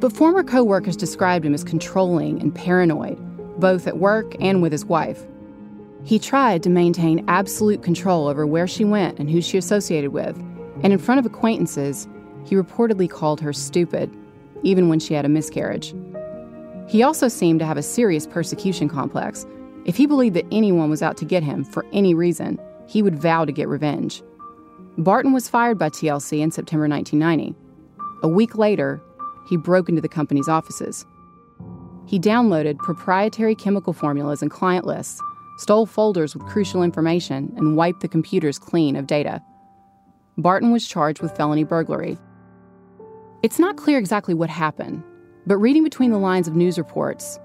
But 0.00 0.12
former 0.12 0.42
coworkers 0.42 0.96
described 0.96 1.46
him 1.46 1.54
as 1.54 1.62
controlling 1.62 2.40
and 2.40 2.52
paranoid, 2.52 3.16
both 3.60 3.86
at 3.86 3.98
work 3.98 4.34
and 4.40 4.60
with 4.60 4.72
his 4.72 4.84
wife. 4.84 5.24
He 6.02 6.18
tried 6.18 6.64
to 6.64 6.68
maintain 6.68 7.24
absolute 7.28 7.82
control 7.82 8.26
over 8.26 8.46
where 8.46 8.66
she 8.66 8.84
went 8.84 9.20
and 9.20 9.30
who 9.30 9.40
she 9.40 9.56
associated 9.56 10.10
with, 10.10 10.36
and 10.82 10.92
in 10.92 10.98
front 10.98 11.20
of 11.20 11.26
acquaintances, 11.26 12.08
he 12.44 12.56
reportedly 12.56 13.08
called 13.08 13.40
her 13.40 13.52
stupid, 13.52 14.14
even 14.64 14.88
when 14.88 14.98
she 14.98 15.14
had 15.14 15.24
a 15.24 15.28
miscarriage. 15.28 15.94
He 16.88 17.02
also 17.02 17.28
seemed 17.28 17.60
to 17.60 17.66
have 17.66 17.76
a 17.76 17.82
serious 17.82 18.26
persecution 18.26 18.88
complex. 18.88 19.46
If 19.84 19.96
he 19.96 20.06
believed 20.06 20.36
that 20.36 20.46
anyone 20.52 20.90
was 20.90 21.02
out 21.02 21.16
to 21.18 21.24
get 21.24 21.42
him 21.42 21.64
for 21.64 21.86
any 21.92 22.14
reason, 22.14 22.58
he 22.86 23.02
would 23.02 23.18
vow 23.18 23.44
to 23.44 23.52
get 23.52 23.68
revenge. 23.68 24.22
Barton 24.98 25.32
was 25.32 25.48
fired 25.48 25.78
by 25.78 25.88
TLC 25.88 26.40
in 26.40 26.50
September 26.50 26.88
1990. 26.88 27.54
A 28.22 28.28
week 28.28 28.56
later, 28.56 29.02
he 29.48 29.56
broke 29.56 29.88
into 29.88 30.00
the 30.00 30.08
company's 30.08 30.48
offices. 30.48 31.04
He 32.06 32.20
downloaded 32.20 32.78
proprietary 32.78 33.54
chemical 33.54 33.92
formulas 33.92 34.42
and 34.42 34.50
client 34.50 34.86
lists, 34.86 35.20
stole 35.58 35.86
folders 35.86 36.34
with 36.34 36.46
crucial 36.46 36.82
information, 36.82 37.52
and 37.56 37.76
wiped 37.76 38.00
the 38.00 38.08
computers 38.08 38.58
clean 38.58 38.96
of 38.96 39.06
data. 39.06 39.42
Barton 40.36 40.70
was 40.70 40.86
charged 40.86 41.22
with 41.22 41.36
felony 41.36 41.64
burglary 41.64 42.18
it's 43.44 43.58
not 43.58 43.76
clear 43.76 43.98
exactly 43.98 44.32
what 44.32 44.48
happened, 44.48 45.04
but 45.46 45.58
reading 45.58 45.84
between 45.84 46.10
the 46.10 46.18
lines 46.18 46.48
of 46.48 46.56
news 46.56 46.78
reports, 46.78 47.38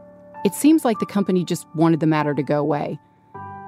it 0.46 0.54
seems 0.54 0.86
like 0.86 1.00
the 1.00 1.06
company 1.06 1.44
just 1.44 1.68
wanted 1.76 2.00
the 2.00 2.08
matter 2.08 2.34
to 2.34 2.44
go 2.44 2.60
away. 2.60 2.98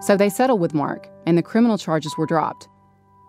So 0.02 0.16
they 0.16 0.30
settled 0.30 0.62
with 0.62 0.74
Mark, 0.74 1.10
and 1.26 1.38
the 1.38 1.44
criminal 1.44 1.78
charges 1.78 2.18
were 2.18 2.26
dropped. 2.26 2.68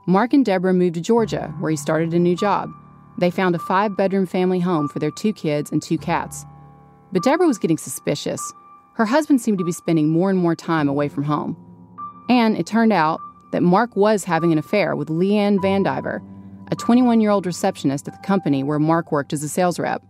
Mark 0.07 0.33
and 0.33 0.45
Deborah 0.45 0.73
moved 0.73 0.95
to 0.95 1.01
Georgia, 1.01 1.55
where 1.59 1.71
he 1.71 1.77
started 1.77 2.15
a 2.15 2.19
new 2.19 2.37
job. 2.37 2.71
They 3.19 3.31
found 3.31 3.55
a 3.55 3.61
five 3.61 3.97
bedroom 3.97 4.27
family 4.27 4.61
home 4.61 4.89
for 4.89 4.99
their 4.99 5.11
two 5.11 5.33
kids 5.33 5.71
and 5.71 5.83
two 5.83 5.99
cats. 5.99 6.45
But 7.13 7.23
Deborah 7.23 7.47
was 7.47 7.59
getting 7.59 7.79
suspicious. 7.79 8.53
Her 8.95 9.05
husband 9.05 9.41
seemed 9.41 9.59
to 9.59 9.65
be 9.65 9.73
spending 9.73 10.09
more 10.09 10.31
and 10.31 10.39
more 10.39 10.55
time 10.57 10.89
away 10.89 11.09
from 11.09 11.25
home. 11.25 11.57
And 12.29 12.57
it 12.57 12.67
turned 12.67 12.93
out 12.93 13.21
that 13.53 13.63
Mark 13.63 13.97
was 13.97 14.25
having 14.25 14.53
an 14.53 14.59
affair 14.59 14.97
with 14.97 15.09
Leanne 15.09 15.59
Vandiver, 15.59 16.21
a 16.71 16.77
21 16.77 17.21
year 17.21 17.31
old 17.31 17.45
receptionist 17.45 18.09
at 18.09 18.15
the 18.15 18.27
company 18.27 18.63
where 18.63 18.79
Mark 18.79 19.13
worked 19.13 19.33
as 19.33 19.43
a 19.43 19.49
sales 19.49 19.79
rep. 19.79 20.03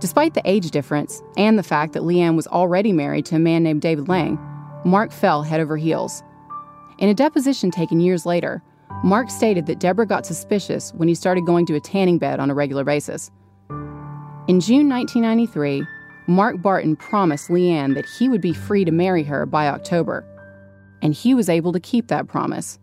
Despite 0.00 0.34
the 0.34 0.42
age 0.44 0.70
difference 0.70 1.22
and 1.36 1.58
the 1.58 1.62
fact 1.62 1.92
that 1.92 2.02
Leanne 2.02 2.36
was 2.36 2.46
already 2.46 2.92
married 2.92 3.26
to 3.26 3.36
a 3.36 3.38
man 3.38 3.62
named 3.62 3.82
David 3.82 4.08
Lang, 4.08 4.38
Mark 4.84 5.12
fell 5.12 5.42
head 5.42 5.60
over 5.60 5.76
heels. 5.76 6.22
In 6.98 7.08
a 7.08 7.14
deposition 7.14 7.70
taken 7.70 8.00
years 8.00 8.26
later, 8.26 8.62
Mark 9.02 9.30
stated 9.30 9.66
that 9.66 9.80
Deborah 9.80 10.06
got 10.06 10.26
suspicious 10.26 10.92
when 10.94 11.08
he 11.08 11.14
started 11.14 11.46
going 11.46 11.66
to 11.66 11.74
a 11.74 11.80
tanning 11.80 12.18
bed 12.18 12.40
on 12.40 12.50
a 12.50 12.54
regular 12.54 12.84
basis. 12.84 13.30
In 14.46 14.60
June 14.60 14.88
1993, 14.88 15.86
Mark 16.26 16.60
Barton 16.60 16.96
promised 16.96 17.48
Leanne 17.48 17.94
that 17.94 18.06
he 18.06 18.28
would 18.28 18.40
be 18.40 18.52
free 18.52 18.84
to 18.84 18.90
marry 18.90 19.22
her 19.24 19.46
by 19.46 19.68
October. 19.68 20.24
And 21.02 21.14
he 21.14 21.34
was 21.34 21.48
able 21.48 21.72
to 21.72 21.80
keep 21.80 22.08
that 22.08 22.28
promise 22.28 22.78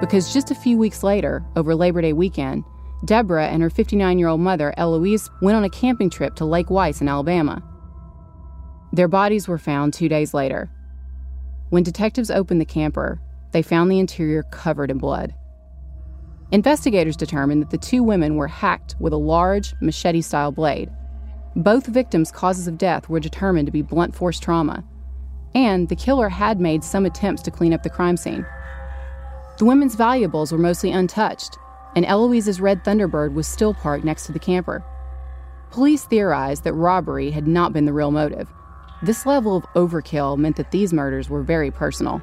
because 0.00 0.32
just 0.32 0.50
a 0.50 0.54
few 0.54 0.78
weeks 0.78 1.02
later, 1.02 1.44
over 1.56 1.74
Labor 1.74 2.02
Day 2.02 2.12
weekend, 2.12 2.64
Deborah 3.04 3.48
and 3.48 3.62
her 3.62 3.70
59 3.70 4.18
year 4.18 4.28
old 4.28 4.40
mother, 4.40 4.72
Eloise, 4.76 5.28
went 5.40 5.56
on 5.56 5.64
a 5.64 5.70
camping 5.70 6.10
trip 6.10 6.34
to 6.36 6.44
Lake 6.44 6.70
Weiss 6.70 7.00
in 7.00 7.08
Alabama. 7.08 7.62
Their 8.92 9.08
bodies 9.08 9.48
were 9.48 9.58
found 9.58 9.92
two 9.92 10.08
days 10.08 10.34
later. 10.34 10.70
When 11.70 11.82
detectives 11.82 12.30
opened 12.30 12.60
the 12.60 12.66
camper, 12.66 13.20
they 13.52 13.62
found 13.62 13.90
the 13.90 13.98
interior 13.98 14.42
covered 14.44 14.90
in 14.90 14.98
blood. 14.98 15.34
Investigators 16.52 17.16
determined 17.16 17.62
that 17.62 17.70
the 17.70 17.78
two 17.78 18.02
women 18.02 18.36
were 18.36 18.46
hacked 18.46 18.94
with 19.00 19.14
a 19.14 19.18
large, 19.18 19.74
machete 19.80 20.20
style 20.20 20.52
blade. 20.52 20.90
Both 21.56 21.86
victims' 21.86 22.30
causes 22.30 22.68
of 22.68 22.78
death 22.78 23.08
were 23.08 23.20
determined 23.20 23.66
to 23.66 23.72
be 23.72 23.82
blunt 23.82 24.14
force 24.14 24.38
trauma, 24.38 24.84
and 25.54 25.88
the 25.88 25.96
killer 25.96 26.28
had 26.28 26.60
made 26.60 26.84
some 26.84 27.06
attempts 27.06 27.42
to 27.42 27.50
clean 27.50 27.72
up 27.72 27.82
the 27.82 27.90
crime 27.90 28.16
scene. 28.16 28.46
The 29.58 29.64
women's 29.64 29.94
valuables 29.94 30.52
were 30.52 30.58
mostly 30.58 30.92
untouched, 30.92 31.58
and 31.94 32.04
Eloise's 32.06 32.60
red 32.60 32.84
Thunderbird 32.84 33.34
was 33.34 33.46
still 33.46 33.74
parked 33.74 34.04
next 34.04 34.26
to 34.26 34.32
the 34.32 34.38
camper. 34.38 34.84
Police 35.70 36.04
theorized 36.04 36.64
that 36.64 36.74
robbery 36.74 37.30
had 37.30 37.46
not 37.46 37.72
been 37.72 37.86
the 37.86 37.92
real 37.92 38.10
motive. 38.10 38.48
This 39.02 39.26
level 39.26 39.56
of 39.56 39.64
overkill 39.74 40.38
meant 40.38 40.56
that 40.56 40.70
these 40.70 40.92
murders 40.92 41.28
were 41.28 41.42
very 41.42 41.70
personal. 41.70 42.22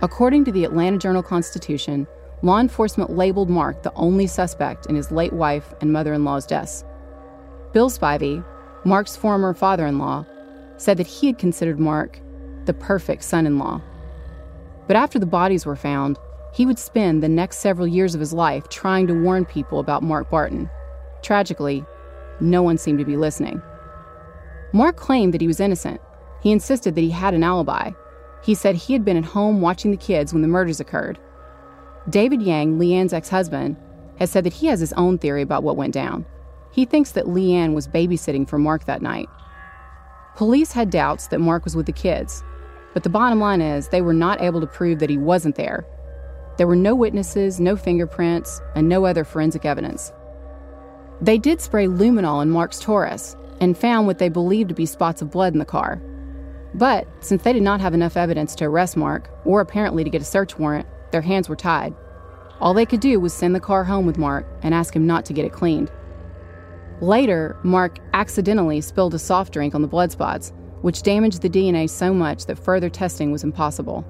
According 0.00 0.44
to 0.46 0.52
the 0.52 0.64
Atlanta 0.64 0.98
Journal 0.98 1.22
Constitution, 1.22 2.06
law 2.42 2.58
enforcement 2.58 3.10
labeled 3.10 3.50
Mark 3.50 3.82
the 3.82 3.92
only 3.94 4.26
suspect 4.26 4.86
in 4.86 4.96
his 4.96 5.12
late 5.12 5.32
wife 5.32 5.74
and 5.80 5.92
mother 5.92 6.12
in 6.12 6.24
law's 6.24 6.46
deaths. 6.46 6.84
Bill 7.72 7.90
Spivey, 7.90 8.44
Mark's 8.84 9.16
former 9.16 9.54
father 9.54 9.86
in 9.86 9.98
law, 9.98 10.24
said 10.76 10.96
that 10.96 11.06
he 11.06 11.26
had 11.26 11.38
considered 11.38 11.78
Mark 11.78 12.20
the 12.64 12.74
perfect 12.74 13.22
son 13.22 13.46
in 13.46 13.58
law. 13.58 13.80
But 14.86 14.96
after 14.96 15.18
the 15.18 15.26
bodies 15.26 15.64
were 15.64 15.76
found, 15.76 16.18
he 16.52 16.66
would 16.66 16.78
spend 16.78 17.22
the 17.22 17.28
next 17.28 17.58
several 17.58 17.86
years 17.86 18.14
of 18.14 18.20
his 18.20 18.32
life 18.32 18.68
trying 18.68 19.06
to 19.06 19.14
warn 19.14 19.44
people 19.44 19.80
about 19.80 20.02
Mark 20.02 20.30
Barton. 20.30 20.68
Tragically, 21.22 21.84
no 22.40 22.62
one 22.62 22.76
seemed 22.76 22.98
to 22.98 23.04
be 23.04 23.16
listening. 23.16 23.62
Mark 24.72 24.96
claimed 24.96 25.32
that 25.32 25.40
he 25.40 25.46
was 25.46 25.60
innocent. 25.60 26.00
He 26.42 26.52
insisted 26.52 26.94
that 26.94 27.00
he 27.00 27.10
had 27.10 27.34
an 27.34 27.44
alibi. 27.44 27.92
He 28.42 28.54
said 28.54 28.74
he 28.74 28.92
had 28.92 29.04
been 29.04 29.16
at 29.16 29.24
home 29.24 29.60
watching 29.60 29.90
the 29.90 29.96
kids 29.96 30.32
when 30.32 30.42
the 30.42 30.48
murders 30.48 30.80
occurred. 30.80 31.18
David 32.08 32.42
Yang, 32.42 32.78
Leanne's 32.78 33.12
ex 33.12 33.28
husband, 33.28 33.76
has 34.18 34.30
said 34.30 34.44
that 34.44 34.52
he 34.52 34.66
has 34.66 34.80
his 34.80 34.92
own 34.94 35.18
theory 35.18 35.42
about 35.42 35.62
what 35.62 35.76
went 35.76 35.94
down. 35.94 36.26
He 36.72 36.84
thinks 36.84 37.12
that 37.12 37.26
Leanne 37.26 37.74
was 37.74 37.88
babysitting 37.88 38.48
for 38.48 38.58
Mark 38.58 38.84
that 38.86 39.02
night. 39.02 39.28
Police 40.36 40.72
had 40.72 40.90
doubts 40.90 41.28
that 41.28 41.38
Mark 41.38 41.64
was 41.64 41.76
with 41.76 41.86
the 41.86 41.92
kids, 41.92 42.42
but 42.94 43.04
the 43.04 43.10
bottom 43.10 43.40
line 43.40 43.60
is 43.60 43.88
they 43.88 44.02
were 44.02 44.14
not 44.14 44.40
able 44.40 44.60
to 44.60 44.66
prove 44.66 44.98
that 44.98 45.10
he 45.10 45.18
wasn't 45.18 45.54
there. 45.54 45.86
There 46.56 46.66
were 46.66 46.76
no 46.76 46.94
witnesses, 46.94 47.60
no 47.60 47.76
fingerprints, 47.76 48.60
and 48.74 48.88
no 48.88 49.04
other 49.04 49.24
forensic 49.24 49.64
evidence. 49.64 50.12
They 51.20 51.38
did 51.38 51.60
spray 51.60 51.86
luminol 51.86 52.42
in 52.42 52.50
Mark's 52.50 52.80
Taurus 52.80 53.36
and 53.60 53.78
found 53.78 54.06
what 54.06 54.18
they 54.18 54.28
believed 54.28 54.68
to 54.70 54.74
be 54.74 54.86
spots 54.86 55.22
of 55.22 55.30
blood 55.30 55.52
in 55.52 55.58
the 55.58 55.64
car. 55.64 56.02
But 56.74 57.06
since 57.20 57.42
they 57.42 57.52
did 57.52 57.62
not 57.62 57.80
have 57.80 57.94
enough 57.94 58.16
evidence 58.16 58.54
to 58.56 58.64
arrest 58.64 58.96
Mark, 58.96 59.30
or 59.44 59.60
apparently 59.60 60.04
to 60.04 60.10
get 60.10 60.22
a 60.22 60.24
search 60.24 60.58
warrant, 60.58 60.86
their 61.10 61.20
hands 61.20 61.48
were 61.48 61.56
tied. 61.56 61.94
All 62.60 62.74
they 62.74 62.86
could 62.86 63.00
do 63.00 63.20
was 63.20 63.32
send 63.32 63.54
the 63.54 63.60
car 63.60 63.84
home 63.84 64.06
with 64.06 64.18
Mark 64.18 64.46
and 64.62 64.74
ask 64.74 64.94
him 64.94 65.06
not 65.06 65.24
to 65.26 65.32
get 65.32 65.44
it 65.44 65.52
cleaned. 65.52 65.90
Later, 67.00 67.56
Mark 67.62 67.98
accidentally 68.14 68.80
spilled 68.80 69.14
a 69.14 69.18
soft 69.18 69.52
drink 69.52 69.74
on 69.74 69.82
the 69.82 69.88
blood 69.88 70.12
spots, 70.12 70.52
which 70.80 71.02
damaged 71.02 71.42
the 71.42 71.50
DNA 71.50 71.88
so 71.90 72.14
much 72.14 72.46
that 72.46 72.58
further 72.58 72.88
testing 72.88 73.32
was 73.32 73.44
impossible. 73.44 74.04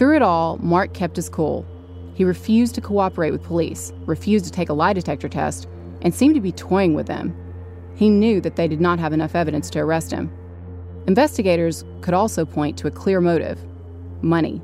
Through 0.00 0.16
it 0.16 0.22
all, 0.22 0.56
Mark 0.62 0.94
kept 0.94 1.16
his 1.16 1.28
cool. 1.28 1.66
He 2.14 2.24
refused 2.24 2.74
to 2.74 2.80
cooperate 2.80 3.32
with 3.32 3.44
police, 3.44 3.92
refused 4.06 4.46
to 4.46 4.50
take 4.50 4.70
a 4.70 4.72
lie 4.72 4.94
detector 4.94 5.28
test, 5.28 5.68
and 6.00 6.14
seemed 6.14 6.34
to 6.36 6.40
be 6.40 6.52
toying 6.52 6.94
with 6.94 7.06
them. 7.06 7.36
He 7.96 8.08
knew 8.08 8.40
that 8.40 8.56
they 8.56 8.66
did 8.66 8.80
not 8.80 8.98
have 8.98 9.12
enough 9.12 9.34
evidence 9.34 9.68
to 9.68 9.80
arrest 9.80 10.10
him. 10.10 10.32
Investigators 11.06 11.84
could 12.00 12.14
also 12.14 12.46
point 12.46 12.78
to 12.78 12.86
a 12.86 12.90
clear 12.90 13.20
motive 13.20 13.62
money. 14.22 14.62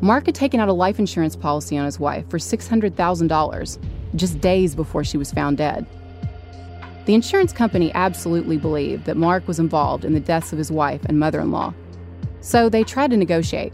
Mark 0.00 0.26
had 0.26 0.34
taken 0.34 0.58
out 0.58 0.68
a 0.68 0.72
life 0.72 0.98
insurance 0.98 1.36
policy 1.36 1.78
on 1.78 1.84
his 1.84 2.00
wife 2.00 2.28
for 2.28 2.38
$600,000 2.38 3.78
just 4.16 4.40
days 4.40 4.74
before 4.74 5.04
she 5.04 5.16
was 5.16 5.30
found 5.30 5.56
dead. 5.56 5.86
The 7.04 7.14
insurance 7.14 7.52
company 7.52 7.92
absolutely 7.94 8.56
believed 8.56 9.04
that 9.04 9.16
Mark 9.16 9.46
was 9.46 9.60
involved 9.60 10.04
in 10.04 10.14
the 10.14 10.20
deaths 10.20 10.52
of 10.52 10.58
his 10.58 10.72
wife 10.72 11.04
and 11.04 11.16
mother 11.16 11.38
in 11.38 11.52
law. 11.52 11.72
So 12.40 12.68
they 12.68 12.82
tried 12.82 13.12
to 13.12 13.16
negotiate. 13.16 13.72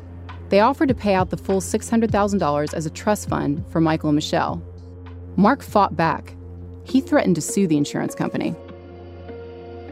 They 0.51 0.61
offered 0.61 0.89
to 0.89 0.95
pay 0.95 1.15
out 1.15 1.31
the 1.31 1.37
full 1.37 1.61
$600,000 1.61 2.75
as 2.75 2.87
a 2.87 2.91
trust 2.91 3.29
fund 3.29 3.65
for 3.71 3.81
Michael 3.81 4.11
and 4.11 4.17
Michelle. 4.17 4.63
Mark 5.37 5.63
fought 5.63 5.97
back. 5.97 6.35
He 6.85 7.01
threatened 7.01 7.35
to 7.37 7.41
sue 7.41 7.67
the 7.67 7.77
insurance 7.77 8.15
company. 8.15 8.55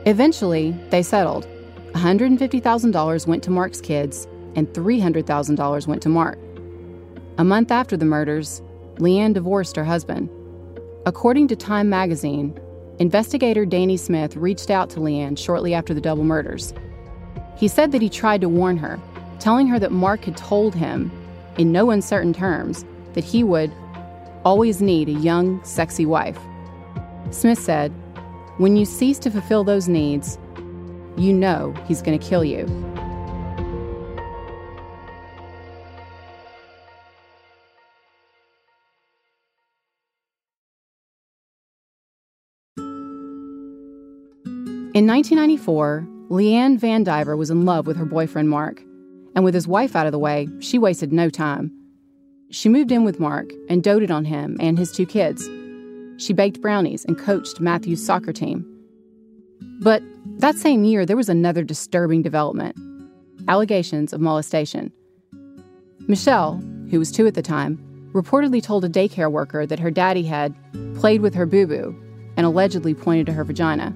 Eventually, 0.05 0.73
they 0.91 1.03
settled. 1.03 1.47
$150,000 1.93 3.27
went 3.27 3.43
to 3.43 3.51
Mark's 3.51 3.81
kids, 3.81 4.27
and 4.55 4.69
$300,000 4.69 5.87
went 5.87 6.03
to 6.03 6.09
Mark. 6.09 6.39
A 7.39 7.45
month 7.45 7.71
after 7.71 7.97
the 7.97 8.05
murders, 8.05 8.61
Leanne 8.97 9.33
divorced 9.33 9.77
her 9.77 9.85
husband. 9.85 10.29
According 11.07 11.49
to 11.49 11.57
Time 11.57 11.89
magazine, 11.89 12.59
Investigator 12.99 13.65
Danny 13.65 13.97
Smith 13.97 14.37
reached 14.37 14.71
out 14.71 14.91
to 14.91 15.01
Leanne 15.01 15.37
shortly 15.37 15.75
after 15.75 15.95
the 15.95 16.01
double 16.01 16.25
murders. 16.25 16.75
He 17.57 17.69
said 17.69 17.91
that 17.93 18.03
he 18.03 18.09
tried 18.09 18.43
to 18.43 18.49
warn 18.49 18.77
her, 18.77 19.01
telling 19.43 19.67
her 19.67 19.79
that 19.79 19.91
Mark 19.91 20.25
had 20.25 20.37
told 20.37 20.73
him, 20.73 21.11
in 21.59 21.73
no 21.73 21.91
uncertain 21.91 22.33
terms, 22.33 22.85
that 23.15 23.25
he 23.25 23.43
would 23.43 23.73
always 24.45 24.81
need 24.81 25.09
a 25.09 25.13
young, 25.13 25.63
sexy 25.65 26.07
wife. 26.07 26.39
Smith 27.31 27.59
said, 27.59 27.91
When 28.59 28.77
you 28.77 28.85
cease 28.85 29.19
to 29.19 29.31
fulfill 29.31 29.65
those 29.65 29.89
needs, 29.89 30.39
you 31.17 31.33
know 31.33 31.75
he's 31.87 32.03
going 32.03 32.19
to 32.19 32.25
kill 32.25 32.45
you. 32.45 32.67
In 44.95 45.07
1994, 45.07 46.07
Leanne 46.29 46.79
Vandiver 46.79 47.37
was 47.37 47.51
in 47.51 47.65
love 47.65 47.87
with 47.87 47.97
her 47.97 48.05
boyfriend 48.05 48.49
Mark, 48.49 48.83
and 49.35 49.45
with 49.45 49.55
his 49.55 49.69
wife 49.69 49.97
out 49.97 50.07
of 50.07 50.13
the 50.13 50.19
way, 50.19 50.49
she 50.61 50.79
wasted 50.79 51.13
no 51.13 51.31
time. 51.31 51.73
She 52.51 52.69
moved 52.69 52.93
in 52.93 53.05
with 53.05 53.21
Mark 53.21 53.51
and 53.69 53.83
doted 53.83 54.11
on 54.11 54.25
him 54.25 54.57
and 54.61 54.79
his 54.79 54.93
two 54.93 55.07
kids. 55.07 55.49
She 56.19 56.33
baked 56.33 56.61
brownies 56.61 57.05
and 57.05 57.19
coached 57.19 57.61
Matthew's 57.61 58.05
soccer 58.05 58.33
team. 58.33 58.67
But 59.81 60.03
that 60.39 60.57
same 60.57 60.85
year, 60.85 61.07
there 61.07 61.17
was 61.17 61.29
another 61.29 61.65
disturbing 61.65 62.23
development 62.23 62.77
allegations 63.49 64.13
of 64.13 64.21
molestation. 64.21 64.93
Michelle, 66.07 66.63
who 66.91 66.99
was 66.99 67.11
two 67.11 67.27
at 67.27 67.35
the 67.35 67.43
time, 67.43 67.79
reportedly 68.13 68.63
told 68.63 68.85
a 68.85 68.89
daycare 68.89 69.31
worker 69.31 69.67
that 69.67 69.81
her 69.81 69.91
daddy 69.91 70.23
had 70.23 70.55
played 70.95 71.23
with 71.23 71.35
her 71.35 71.47
boo 71.47 71.67
boo 71.67 71.97
and 72.37 72.47
allegedly 72.47 72.95
pointed 72.95 73.27
to 73.27 73.33
her 73.33 73.45
vagina. 73.45 73.95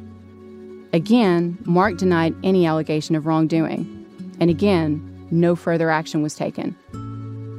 Again, 0.92 1.59
Mark 1.64 1.99
denied 1.99 2.35
any 2.42 2.66
allegation 2.66 3.14
of 3.14 3.27
wrongdoing, 3.27 4.07
and 4.40 4.51
again, 4.51 5.15
no 5.31 5.57
further 5.57 5.91
action 5.91 6.23
was 6.23 6.35
taken. 6.35 6.77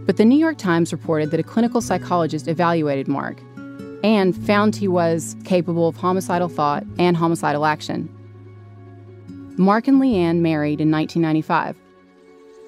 But 0.06 0.18
the 0.18 0.26
New 0.26 0.40
York 0.40 0.58
Times 0.58 0.92
reported 0.92 1.32
that 1.32 1.40
a 1.40 1.44
clinical 1.44 1.82
psychologist 1.82 2.48
evaluated 2.48 3.08
Mark 3.08 3.42
and 4.04 4.36
found 4.46 4.76
he 4.76 4.88
was 4.88 5.36
capable 5.44 5.88
of 5.88 5.98
homicidal 5.98 6.50
thought 6.50 6.86
and 6.98 7.18
homicidal 7.18 7.66
action. 7.66 8.10
Mark 9.58 9.88
and 9.88 10.00
Leanne 10.02 10.40
married 10.40 10.80
in 10.80 10.92
1995. 10.92 11.76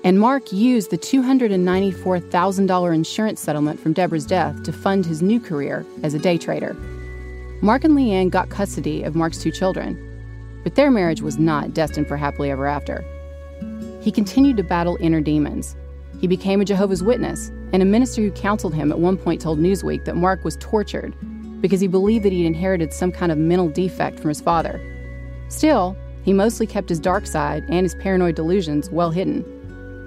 And 0.03 0.19
Mark 0.19 0.51
used 0.51 0.91
the 0.91 0.97
$294,000 0.97 2.95
insurance 2.95 3.39
settlement 3.39 3.79
from 3.79 3.93
Deborah's 3.93 4.25
death 4.25 4.63
to 4.63 4.73
fund 4.73 5.05
his 5.05 5.21
new 5.21 5.39
career 5.39 5.85
as 6.03 6.13
a 6.13 6.19
day 6.19 6.37
trader. 6.37 6.73
Mark 7.61 7.83
and 7.83 7.95
Leanne 7.95 8.29
got 8.29 8.49
custody 8.49 9.03
of 9.03 9.15
Mark's 9.15 9.37
two 9.39 9.51
children, 9.51 9.97
but 10.63 10.75
their 10.75 10.89
marriage 10.89 11.21
was 11.21 11.37
not 11.37 11.73
destined 11.73 12.07
for 12.07 12.17
happily 12.17 12.49
ever 12.49 12.65
after. 12.65 13.03
He 14.01 14.11
continued 14.11 14.57
to 14.57 14.63
battle 14.63 14.97
inner 14.99 15.21
demons. 15.21 15.75
He 16.19 16.27
became 16.27 16.61
a 16.61 16.65
Jehovah's 16.65 17.03
Witness, 17.03 17.49
and 17.73 17.81
a 17.81 17.85
minister 17.85 18.21
who 18.21 18.31
counseled 18.31 18.73
him 18.73 18.91
at 18.91 18.99
one 18.99 19.17
point 19.17 19.41
told 19.41 19.59
Newsweek 19.59 20.05
that 20.05 20.15
Mark 20.15 20.43
was 20.43 20.57
tortured 20.57 21.13
because 21.61 21.81
he 21.81 21.87
believed 21.87 22.25
that 22.25 22.31
he'd 22.31 22.45
inherited 22.45 22.93
some 22.93 23.11
kind 23.11 23.31
of 23.31 23.37
mental 23.37 23.67
defect 23.67 24.19
from 24.19 24.29
his 24.29 24.41
father. 24.41 24.81
Still, 25.49 25.95
he 26.23 26.33
mostly 26.33 26.67
kept 26.67 26.89
his 26.89 26.99
dark 26.99 27.25
side 27.25 27.63
and 27.69 27.83
his 27.83 27.95
paranoid 27.95 28.35
delusions 28.35 28.89
well 28.89 29.11
hidden. 29.11 29.43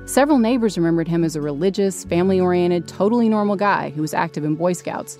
Several 0.06 0.38
neighbors 0.38 0.76
remembered 0.76 1.08
him 1.08 1.24
as 1.24 1.36
a 1.36 1.40
religious, 1.40 2.04
family 2.04 2.40
oriented, 2.40 2.88
totally 2.88 3.28
normal 3.28 3.56
guy 3.56 3.90
who 3.90 4.02
was 4.02 4.14
active 4.14 4.44
in 4.44 4.56
Boy 4.56 4.72
Scouts. 4.72 5.18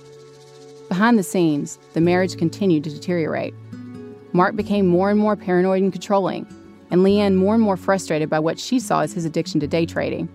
Behind 0.89 1.17
the 1.17 1.23
scenes, 1.23 1.79
the 1.93 2.01
marriage 2.01 2.37
continued 2.37 2.83
to 2.83 2.89
deteriorate. 2.89 3.53
Mark 4.33 4.55
became 4.55 4.87
more 4.87 5.09
and 5.09 5.19
more 5.19 5.35
paranoid 5.35 5.83
and 5.83 5.91
controlling, 5.91 6.45
and 6.93 7.01
Leanne 7.01 7.33
more 7.33 7.55
and 7.55 7.63
more 7.63 7.75
frustrated 7.75 8.29
by 8.29 8.37
what 8.37 8.59
she 8.59 8.79
saw 8.79 9.01
as 9.01 9.13
his 9.13 9.25
addiction 9.25 9.59
to 9.59 9.67
day 9.67 9.83
trading. 9.83 10.29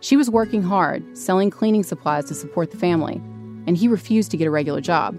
She 0.00 0.14
was 0.14 0.28
working 0.28 0.62
hard, 0.62 1.16
selling 1.16 1.48
cleaning 1.48 1.84
supplies 1.84 2.26
to 2.26 2.34
support 2.34 2.70
the 2.70 2.76
family, 2.76 3.14
and 3.66 3.78
he 3.78 3.88
refused 3.88 4.30
to 4.32 4.36
get 4.36 4.46
a 4.46 4.50
regular 4.50 4.82
job. 4.82 5.18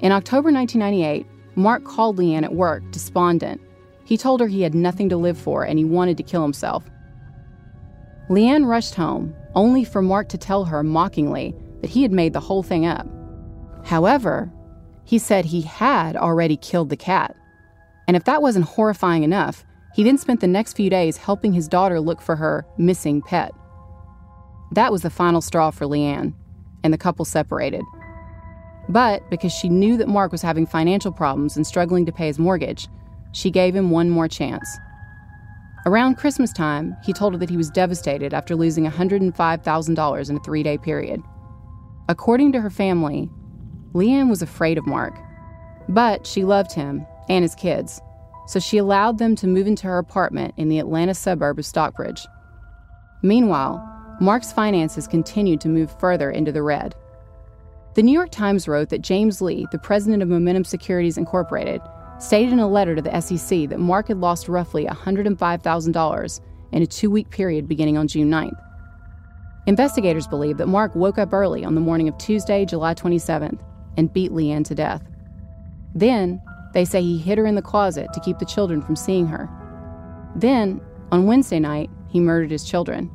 In 0.00 0.12
October 0.12 0.52
1998, 0.52 1.26
Mark 1.56 1.84
called 1.84 2.18
Leanne 2.18 2.44
at 2.44 2.54
work, 2.54 2.82
despondent. 2.90 3.62
He 4.04 4.18
told 4.18 4.40
her 4.40 4.46
he 4.46 4.60
had 4.60 4.74
nothing 4.74 5.08
to 5.08 5.16
live 5.16 5.38
for 5.38 5.64
and 5.64 5.78
he 5.78 5.86
wanted 5.86 6.18
to 6.18 6.22
kill 6.22 6.42
himself. 6.42 6.84
Leanne 8.28 8.66
rushed 8.66 8.94
home, 8.94 9.34
only 9.54 9.84
for 9.84 10.02
Mark 10.02 10.28
to 10.28 10.38
tell 10.38 10.66
her 10.66 10.82
mockingly 10.82 11.54
that 11.80 11.88
he 11.88 12.02
had 12.02 12.12
made 12.12 12.34
the 12.34 12.40
whole 12.40 12.62
thing 12.62 12.84
up. 12.84 13.06
However, 13.86 14.52
he 15.04 15.18
said 15.18 15.46
he 15.46 15.62
had 15.62 16.14
already 16.14 16.58
killed 16.58 16.90
the 16.90 16.96
cat. 16.96 17.34
And 18.06 18.16
if 18.16 18.24
that 18.24 18.42
wasn't 18.42 18.66
horrifying 18.66 19.22
enough, 19.22 19.64
he 19.94 20.02
then 20.02 20.18
spent 20.18 20.40
the 20.40 20.46
next 20.46 20.74
few 20.74 20.90
days 20.90 21.16
helping 21.16 21.52
his 21.52 21.68
daughter 21.68 22.00
look 22.00 22.20
for 22.20 22.36
her 22.36 22.66
missing 22.78 23.22
pet. 23.22 23.52
That 24.72 24.90
was 24.90 25.02
the 25.02 25.10
final 25.10 25.40
straw 25.40 25.70
for 25.70 25.86
Leanne, 25.86 26.34
and 26.82 26.92
the 26.92 26.98
couple 26.98 27.24
separated. 27.24 27.82
But 28.88 29.28
because 29.30 29.52
she 29.52 29.68
knew 29.68 29.96
that 29.98 30.08
Mark 30.08 30.32
was 30.32 30.42
having 30.42 30.66
financial 30.66 31.12
problems 31.12 31.56
and 31.56 31.66
struggling 31.66 32.06
to 32.06 32.12
pay 32.12 32.26
his 32.26 32.38
mortgage, 32.38 32.88
she 33.32 33.50
gave 33.50 33.76
him 33.76 33.90
one 33.90 34.10
more 34.10 34.28
chance. 34.28 34.68
Around 35.84 36.16
Christmas 36.16 36.52
time, 36.52 36.96
he 37.04 37.12
told 37.12 37.32
her 37.34 37.38
that 37.38 37.50
he 37.50 37.56
was 37.56 37.70
devastated 37.70 38.32
after 38.32 38.54
losing 38.54 38.86
$105,000 38.86 40.30
in 40.30 40.36
a 40.36 40.40
three 40.40 40.62
day 40.62 40.78
period. 40.78 41.22
According 42.08 42.52
to 42.52 42.60
her 42.60 42.70
family, 42.70 43.28
Leanne 43.92 44.30
was 44.30 44.42
afraid 44.42 44.78
of 44.78 44.86
Mark, 44.86 45.14
but 45.88 46.26
she 46.26 46.44
loved 46.44 46.72
him 46.72 47.06
and 47.28 47.42
his 47.42 47.54
kids, 47.54 48.00
so 48.46 48.58
she 48.58 48.78
allowed 48.78 49.18
them 49.18 49.36
to 49.36 49.46
move 49.46 49.66
into 49.66 49.86
her 49.86 49.98
apartment 49.98 50.54
in 50.56 50.68
the 50.68 50.78
Atlanta 50.78 51.14
suburb 51.14 51.58
of 51.58 51.66
Stockbridge. 51.66 52.26
Meanwhile, 53.22 53.88
Mark's 54.20 54.52
finances 54.52 55.06
continued 55.06 55.60
to 55.60 55.68
move 55.68 55.96
further 55.98 56.30
into 56.30 56.52
the 56.52 56.62
red. 56.62 56.94
The 57.94 58.02
New 58.02 58.12
York 58.12 58.30
Times 58.30 58.68
wrote 58.68 58.88
that 58.88 59.02
James 59.02 59.42
Lee, 59.42 59.66
the 59.70 59.78
president 59.78 60.22
of 60.22 60.28
Momentum 60.28 60.64
Securities 60.64 61.18
Incorporated, 61.18 61.80
stated 62.18 62.52
in 62.52 62.58
a 62.58 62.68
letter 62.68 62.94
to 62.94 63.02
the 63.02 63.20
SEC 63.20 63.68
that 63.68 63.80
Mark 63.80 64.08
had 64.08 64.18
lost 64.18 64.48
roughly 64.48 64.86
$105,000 64.86 66.40
in 66.72 66.82
a 66.82 66.86
two 66.86 67.10
week 67.10 67.30
period 67.30 67.68
beginning 67.68 67.98
on 67.98 68.08
June 68.08 68.30
9th. 68.30 68.58
Investigators 69.66 70.26
believe 70.26 70.56
that 70.56 70.68
Mark 70.68 70.94
woke 70.94 71.18
up 71.18 71.32
early 71.32 71.64
on 71.64 71.74
the 71.74 71.80
morning 71.80 72.08
of 72.08 72.18
Tuesday, 72.18 72.64
July 72.64 72.94
27th, 72.94 73.60
and 73.96 74.12
beat 74.12 74.32
Leanne 74.32 74.64
to 74.64 74.74
death. 74.74 75.02
Then, 75.94 76.42
they 76.72 76.84
say 76.84 77.02
he 77.02 77.18
hid 77.18 77.38
her 77.38 77.46
in 77.46 77.54
the 77.54 77.62
closet 77.62 78.08
to 78.12 78.20
keep 78.20 78.38
the 78.38 78.44
children 78.44 78.82
from 78.82 78.96
seeing 78.96 79.26
her. 79.26 79.48
Then, 80.34 80.80
on 81.10 81.26
Wednesday 81.26 81.60
night, 81.60 81.90
he 82.08 82.20
murdered 82.20 82.50
his 82.50 82.64
children. 82.64 83.10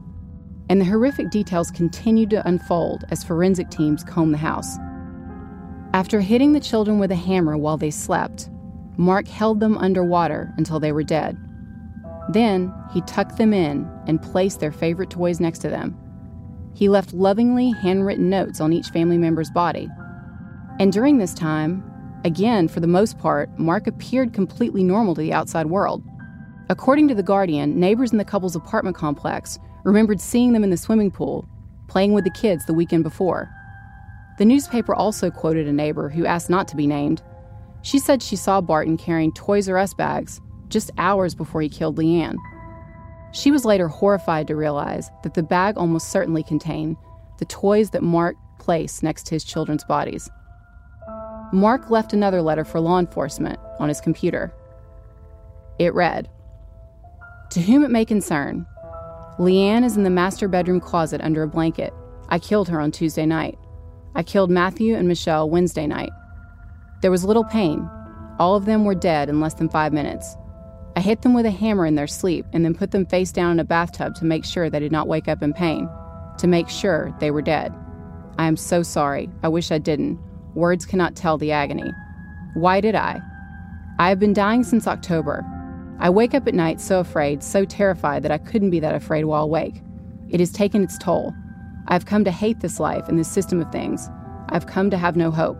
And 0.69 0.81
the 0.81 0.85
horrific 0.85 1.31
details 1.31 1.71
continued 1.71 2.29
to 2.31 2.47
unfold 2.47 3.05
as 3.09 3.23
forensic 3.23 3.69
teams 3.69 4.03
combed 4.03 4.33
the 4.33 4.37
house. 4.37 4.77
After 5.93 6.19
hitting 6.19 6.53
the 6.53 6.59
children 6.59 6.99
with 6.99 7.11
a 7.11 7.15
hammer 7.15 7.57
while 7.57 7.77
they 7.77 7.91
slept, 7.91 8.49
Mark 8.97 9.27
held 9.27 9.59
them 9.59 9.77
underwater 9.77 10.53
until 10.57 10.79
they 10.79 10.91
were 10.91 11.03
dead. 11.03 11.37
Then 12.29 12.73
he 12.91 13.01
tucked 13.01 13.37
them 13.37 13.53
in 13.53 13.89
and 14.05 14.21
placed 14.21 14.59
their 14.59 14.71
favorite 14.71 15.09
toys 15.09 15.39
next 15.39 15.59
to 15.59 15.69
them. 15.69 15.97
He 16.73 16.89
left 16.89 17.13
lovingly 17.13 17.71
handwritten 17.71 18.29
notes 18.29 18.59
on 18.59 18.73
each 18.73 18.89
family 18.89 19.17
member's 19.17 19.49
body. 19.49 19.87
And 20.79 20.91
during 20.91 21.17
this 21.17 21.33
time, 21.33 21.86
again, 22.23 22.67
for 22.67 22.79
the 22.79 22.87
most 22.87 23.17
part, 23.19 23.49
Mark 23.57 23.87
appeared 23.87 24.33
completely 24.33 24.83
normal 24.83 25.15
to 25.15 25.21
the 25.21 25.33
outside 25.33 25.67
world. 25.67 26.03
According 26.69 27.07
to 27.07 27.15
The 27.15 27.23
Guardian, 27.23 27.79
neighbors 27.79 28.11
in 28.11 28.17
the 28.17 28.25
couple's 28.25 28.55
apartment 28.55 28.95
complex 28.95 29.59
remembered 29.83 30.19
seeing 30.19 30.53
them 30.53 30.63
in 30.63 30.69
the 30.69 30.77
swimming 30.77 31.11
pool, 31.11 31.47
playing 31.87 32.13
with 32.13 32.23
the 32.23 32.31
kids 32.31 32.65
the 32.65 32.73
weekend 32.73 33.03
before. 33.03 33.49
The 34.37 34.45
newspaper 34.45 34.93
also 34.93 35.31
quoted 35.31 35.67
a 35.67 35.73
neighbor 35.73 36.09
who 36.09 36.25
asked 36.25 36.49
not 36.49 36.67
to 36.67 36.75
be 36.75 36.87
named 36.87 37.21
she 37.81 37.99
said 37.99 38.21
she 38.21 38.35
saw 38.35 38.59
Barton 38.59 38.97
carrying 38.97 39.31
Toys 39.31 39.69
R 39.69 39.77
Us 39.77 39.93
bags 39.93 40.41
just 40.67 40.91
hours 40.97 41.33
before 41.33 41.61
he 41.61 41.69
killed 41.69 41.97
Leanne. 41.97 42.35
She 43.31 43.51
was 43.51 43.63
later 43.63 43.87
horrified 43.87 44.47
to 44.47 44.57
realize 44.57 45.09
that 45.23 45.35
the 45.35 45.43
bag 45.43 45.77
almost 45.77 46.09
certainly 46.09 46.43
contained 46.43 46.97
the 47.39 47.45
toys 47.45 47.91
that 47.91 48.03
Mark 48.03 48.35
placed 48.59 49.03
next 49.03 49.27
to 49.27 49.35
his 49.35 49.43
children's 49.43 49.85
bodies. 49.85 50.29
Mark 51.53 51.89
left 51.89 52.13
another 52.13 52.41
letter 52.41 52.65
for 52.65 52.79
law 52.79 52.99
enforcement 52.99 53.59
on 53.79 53.87
his 53.87 54.01
computer. 54.01 54.53
It 55.79 55.93
read 55.93 56.29
To 57.51 57.61
whom 57.61 57.83
it 57.83 57.91
may 57.91 58.03
concern, 58.03 58.65
Leanne 59.39 59.83
is 59.83 59.95
in 59.95 60.03
the 60.03 60.09
master 60.09 60.47
bedroom 60.47 60.79
closet 60.79 61.21
under 61.21 61.43
a 61.43 61.47
blanket. 61.47 61.93
I 62.29 62.39
killed 62.39 62.67
her 62.69 62.81
on 62.81 62.91
Tuesday 62.91 63.25
night. 63.25 63.57
I 64.15 64.23
killed 64.23 64.49
Matthew 64.49 64.95
and 64.95 65.07
Michelle 65.07 65.49
Wednesday 65.49 65.87
night. 65.87 66.11
There 67.01 67.11
was 67.11 67.23
little 67.23 67.43
pain. 67.43 67.87
All 68.39 68.55
of 68.55 68.65
them 68.65 68.83
were 68.83 68.95
dead 68.95 69.29
in 69.29 69.39
less 69.39 69.53
than 69.53 69.69
five 69.69 69.93
minutes. 69.93 70.35
I 70.95 70.99
hit 70.99 71.21
them 71.21 71.35
with 71.35 71.45
a 71.45 71.51
hammer 71.51 71.85
in 71.85 71.95
their 71.95 72.07
sleep 72.07 72.45
and 72.51 72.65
then 72.65 72.73
put 72.73 72.91
them 72.91 73.05
face 73.05 73.31
down 73.31 73.51
in 73.51 73.59
a 73.59 73.63
bathtub 73.63 74.15
to 74.15 74.25
make 74.25 74.43
sure 74.43 74.69
they 74.69 74.79
did 74.79 74.91
not 74.91 75.07
wake 75.07 75.27
up 75.27 75.43
in 75.43 75.53
pain, 75.53 75.87
to 76.39 76.47
make 76.47 76.67
sure 76.67 77.15
they 77.19 77.29
were 77.29 77.43
dead. 77.43 77.73
I 78.39 78.47
am 78.47 78.57
so 78.57 78.81
sorry. 78.81 79.29
I 79.43 79.47
wish 79.47 79.71
I 79.71 79.77
didn't. 79.77 80.19
Words 80.57 80.87
cannot 80.87 81.15
tell 81.15 81.37
the 81.37 81.51
agony. 81.51 81.93
Why 82.55 82.81
did 82.81 82.95
I? 82.95 83.21
I 83.99 84.09
have 84.09 84.17
been 84.17 84.33
dying 84.33 84.63
since 84.63 84.87
October. 84.87 85.45
I 85.99 86.09
wake 86.09 86.33
up 86.33 86.47
at 86.47 86.55
night 86.55 86.81
so 86.81 86.99
afraid, 86.99 87.43
so 87.43 87.63
terrified 87.63 88.23
that 88.23 88.31
I 88.31 88.39
couldn't 88.39 88.71
be 88.71 88.79
that 88.79 88.95
afraid 88.95 89.25
while 89.25 89.43
awake. 89.43 89.83
It 90.29 90.39
has 90.39 90.51
taken 90.51 90.81
its 90.81 90.97
toll. 90.97 91.35
I've 91.89 92.07
come 92.07 92.23
to 92.23 92.31
hate 92.31 92.59
this 92.59 92.79
life 92.79 93.07
and 93.07 93.19
this 93.19 93.31
system 93.31 93.61
of 93.61 93.71
things. 93.71 94.09
I've 94.49 94.65
come 94.65 94.89
to 94.89 94.97
have 94.97 95.15
no 95.15 95.29
hope. 95.29 95.59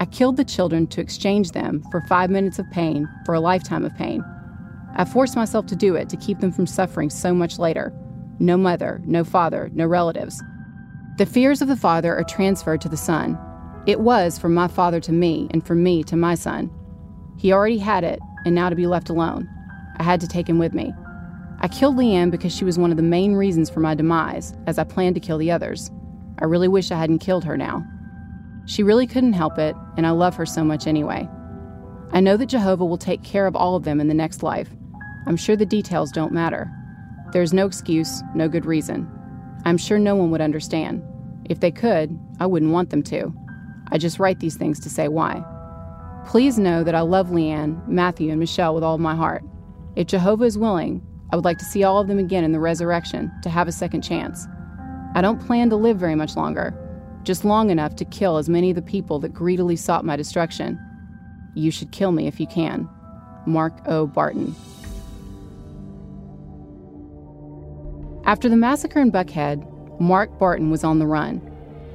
I 0.00 0.04
killed 0.04 0.36
the 0.36 0.44
children 0.44 0.86
to 0.88 1.00
exchange 1.00 1.52
them 1.52 1.82
for 1.90 2.02
five 2.02 2.28
minutes 2.28 2.58
of 2.58 2.70
pain 2.70 3.08
for 3.24 3.34
a 3.34 3.40
lifetime 3.40 3.86
of 3.86 3.96
pain. 3.96 4.22
I 4.96 5.06
forced 5.06 5.34
myself 5.34 5.64
to 5.68 5.76
do 5.76 5.94
it 5.94 6.10
to 6.10 6.18
keep 6.18 6.40
them 6.40 6.52
from 6.52 6.66
suffering 6.66 7.08
so 7.08 7.32
much 7.32 7.58
later. 7.58 7.90
No 8.38 8.58
mother, 8.58 9.00
no 9.06 9.24
father, 9.24 9.70
no 9.72 9.86
relatives. 9.86 10.42
The 11.16 11.24
fears 11.24 11.62
of 11.62 11.68
the 11.68 11.74
father 11.76 12.14
are 12.14 12.24
transferred 12.24 12.82
to 12.82 12.90
the 12.90 12.98
son. 12.98 13.38
It 13.86 14.00
was 14.00 14.38
from 14.38 14.54
my 14.54 14.68
father 14.68 15.00
to 15.00 15.12
me, 15.12 15.48
and 15.50 15.66
from 15.66 15.82
me 15.82 16.02
to 16.04 16.16
my 16.16 16.34
son. 16.34 16.70
He 17.36 17.52
already 17.52 17.78
had 17.78 18.04
it, 18.04 18.18
and 18.46 18.54
now 18.54 18.70
to 18.70 18.76
be 18.76 18.86
left 18.86 19.10
alone. 19.10 19.48
I 19.98 20.02
had 20.02 20.20
to 20.22 20.28
take 20.28 20.48
him 20.48 20.58
with 20.58 20.72
me. 20.72 20.92
I 21.60 21.68
killed 21.68 21.96
Leanne 21.96 22.30
because 22.30 22.54
she 22.54 22.64
was 22.64 22.78
one 22.78 22.90
of 22.90 22.96
the 22.96 23.02
main 23.02 23.34
reasons 23.34 23.68
for 23.68 23.80
my 23.80 23.94
demise, 23.94 24.54
as 24.66 24.78
I 24.78 24.84
planned 24.84 25.14
to 25.16 25.20
kill 25.20 25.38
the 25.38 25.50
others. 25.50 25.90
I 26.38 26.46
really 26.46 26.68
wish 26.68 26.90
I 26.90 26.98
hadn't 26.98 27.18
killed 27.18 27.44
her 27.44 27.56
now. 27.56 27.84
She 28.66 28.82
really 28.82 29.06
couldn't 29.06 29.34
help 29.34 29.58
it, 29.58 29.76
and 29.96 30.06
I 30.06 30.10
love 30.10 30.34
her 30.36 30.46
so 30.46 30.64
much 30.64 30.86
anyway. 30.86 31.28
I 32.12 32.20
know 32.20 32.36
that 32.36 32.46
Jehovah 32.46 32.84
will 32.84 32.98
take 32.98 33.22
care 33.22 33.46
of 33.46 33.54
all 33.56 33.76
of 33.76 33.84
them 33.84 34.00
in 34.00 34.08
the 34.08 34.14
next 34.14 34.42
life. 34.42 34.70
I'm 35.26 35.36
sure 35.36 35.56
the 35.56 35.66
details 35.66 36.10
don't 36.10 36.32
matter. 36.32 36.70
There's 37.32 37.52
no 37.52 37.66
excuse, 37.66 38.22
no 38.34 38.48
good 38.48 38.64
reason. 38.64 39.10
I'm 39.64 39.78
sure 39.78 39.98
no 39.98 40.14
one 40.14 40.30
would 40.30 40.40
understand. 40.40 41.02
If 41.46 41.60
they 41.60 41.70
could, 41.70 42.18
I 42.40 42.46
wouldn't 42.46 42.72
want 42.72 42.90
them 42.90 43.02
to. 43.04 43.34
I 43.90 43.98
just 43.98 44.18
write 44.18 44.40
these 44.40 44.56
things 44.56 44.80
to 44.80 44.90
say 44.90 45.08
why. 45.08 45.44
Please 46.26 46.58
know 46.58 46.82
that 46.84 46.94
I 46.94 47.00
love 47.00 47.28
Leanne, 47.28 47.86
Matthew, 47.86 48.30
and 48.30 48.40
Michelle 48.40 48.74
with 48.74 48.84
all 48.84 48.98
my 48.98 49.14
heart. 49.14 49.44
If 49.96 50.06
Jehovah 50.06 50.44
is 50.44 50.58
willing, 50.58 51.02
I 51.30 51.36
would 51.36 51.44
like 51.44 51.58
to 51.58 51.64
see 51.64 51.84
all 51.84 52.00
of 52.00 52.08
them 52.08 52.18
again 52.18 52.44
in 52.44 52.52
the 52.52 52.60
resurrection 52.60 53.30
to 53.42 53.50
have 53.50 53.68
a 53.68 53.72
second 53.72 54.02
chance. 54.02 54.46
I 55.14 55.20
don't 55.20 55.44
plan 55.44 55.70
to 55.70 55.76
live 55.76 55.98
very 55.98 56.14
much 56.14 56.36
longer, 56.36 56.74
just 57.22 57.44
long 57.44 57.70
enough 57.70 57.94
to 57.96 58.04
kill 58.04 58.36
as 58.36 58.48
many 58.48 58.70
of 58.70 58.76
the 58.76 58.82
people 58.82 59.18
that 59.20 59.34
greedily 59.34 59.76
sought 59.76 60.04
my 60.04 60.16
destruction. 60.16 60.78
You 61.54 61.70
should 61.70 61.92
kill 61.92 62.12
me 62.12 62.26
if 62.26 62.40
you 62.40 62.46
can. 62.46 62.88
Mark 63.46 63.74
O. 63.86 64.06
Barton. 64.06 64.54
After 68.24 68.48
the 68.48 68.56
massacre 68.56 69.00
in 69.00 69.12
Buckhead, 69.12 70.00
Mark 70.00 70.38
Barton 70.38 70.70
was 70.70 70.82
on 70.82 70.98
the 70.98 71.06
run. 71.06 71.40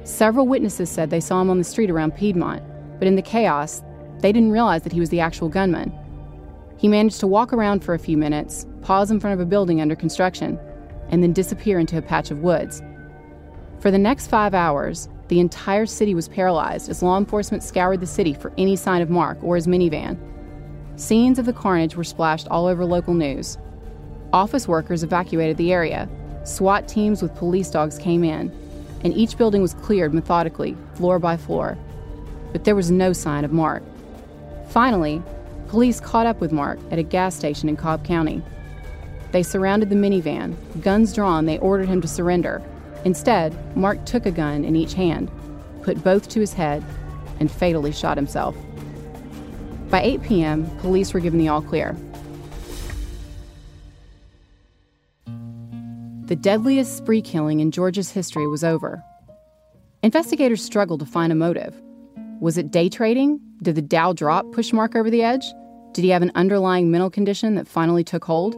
Several 0.04 0.46
witnesses 0.46 0.90
said 0.90 1.10
they 1.10 1.20
saw 1.20 1.40
him 1.40 1.50
on 1.50 1.58
the 1.58 1.64
street 1.64 1.90
around 1.90 2.16
Piedmont, 2.16 2.62
but 2.98 3.06
in 3.06 3.16
the 3.16 3.22
chaos, 3.22 3.82
they 4.20 4.32
didn't 4.32 4.52
realize 4.52 4.82
that 4.82 4.92
he 4.92 5.00
was 5.00 5.10
the 5.10 5.20
actual 5.20 5.48
gunman. 5.48 5.92
He 6.76 6.88
managed 6.88 7.20
to 7.20 7.26
walk 7.26 7.52
around 7.52 7.84
for 7.84 7.94
a 7.94 7.98
few 7.98 8.16
minutes, 8.16 8.66
pause 8.82 9.10
in 9.10 9.20
front 9.20 9.34
of 9.34 9.40
a 9.40 9.48
building 9.48 9.80
under 9.80 9.94
construction, 9.94 10.58
and 11.10 11.22
then 11.22 11.32
disappear 11.32 11.78
into 11.78 11.98
a 11.98 12.02
patch 12.02 12.30
of 12.30 12.40
woods. 12.40 12.82
For 13.80 13.90
the 13.90 13.98
next 13.98 14.28
five 14.28 14.54
hours, 14.54 15.08
the 15.28 15.40
entire 15.40 15.86
city 15.86 16.14
was 16.14 16.28
paralyzed 16.28 16.88
as 16.88 17.02
law 17.02 17.16
enforcement 17.16 17.62
scoured 17.62 18.00
the 18.00 18.06
city 18.06 18.34
for 18.34 18.52
any 18.58 18.76
sign 18.76 19.00
of 19.00 19.10
Mark 19.10 19.38
or 19.42 19.56
his 19.56 19.66
minivan. 19.66 20.18
Scenes 20.96 21.38
of 21.38 21.46
the 21.46 21.52
carnage 21.52 21.96
were 21.96 22.04
splashed 22.04 22.48
all 22.48 22.66
over 22.66 22.84
local 22.84 23.14
news. 23.14 23.58
Office 24.32 24.68
workers 24.68 25.02
evacuated 25.02 25.56
the 25.56 25.72
area. 25.72 26.08
SWAT 26.44 26.88
teams 26.88 27.22
with 27.22 27.34
police 27.34 27.70
dogs 27.70 27.98
came 27.98 28.24
in, 28.24 28.50
and 29.02 29.14
each 29.14 29.36
building 29.36 29.62
was 29.62 29.74
cleared 29.74 30.14
methodically, 30.14 30.76
floor 30.94 31.18
by 31.18 31.36
floor. 31.36 31.76
But 32.52 32.64
there 32.64 32.76
was 32.76 32.90
no 32.90 33.12
sign 33.12 33.44
of 33.44 33.52
Mark. 33.52 33.82
Finally, 34.70 35.22
police 35.68 36.00
caught 36.00 36.26
up 36.26 36.40
with 36.40 36.52
Mark 36.52 36.78
at 36.90 36.98
a 36.98 37.02
gas 37.02 37.36
station 37.36 37.68
in 37.68 37.76
Cobb 37.76 38.04
County. 38.04 38.42
They 39.32 39.42
surrounded 39.42 39.90
the 39.90 39.96
minivan. 39.96 40.56
Guns 40.82 41.12
drawn, 41.14 41.46
they 41.46 41.58
ordered 41.58 41.88
him 41.88 42.00
to 42.00 42.08
surrender, 42.08 42.62
Instead, 43.04 43.54
Mark 43.76 44.04
took 44.04 44.26
a 44.26 44.30
gun 44.30 44.64
in 44.64 44.76
each 44.76 44.94
hand, 44.94 45.30
put 45.82 46.02
both 46.04 46.28
to 46.28 46.40
his 46.40 46.52
head, 46.52 46.84
and 47.38 47.50
fatally 47.50 47.92
shot 47.92 48.16
himself. 48.16 48.54
By 49.88 50.02
8 50.02 50.22
p.m., 50.22 50.78
police 50.78 51.14
were 51.14 51.20
given 51.20 51.38
the 51.38 51.48
all 51.48 51.62
clear. 51.62 51.96
The 56.30 56.36
deadliest 56.36 56.96
spree 56.96 57.22
killing 57.22 57.58
in 57.58 57.72
Georgia's 57.72 58.12
history 58.12 58.46
was 58.46 58.62
over. 58.62 59.02
Investigators 60.04 60.62
struggled 60.62 61.00
to 61.00 61.06
find 61.06 61.32
a 61.32 61.34
motive. 61.34 61.74
Was 62.38 62.56
it 62.56 62.70
day 62.70 62.88
trading? 62.88 63.40
Did 63.62 63.74
the 63.74 63.82
Dow 63.82 64.12
drop 64.12 64.52
push 64.52 64.72
Mark 64.72 64.94
over 64.94 65.10
the 65.10 65.24
edge? 65.24 65.44
Did 65.90 66.04
he 66.04 66.10
have 66.10 66.22
an 66.22 66.30
underlying 66.36 66.88
mental 66.88 67.10
condition 67.10 67.56
that 67.56 67.66
finally 67.66 68.04
took 68.04 68.24
hold? 68.24 68.54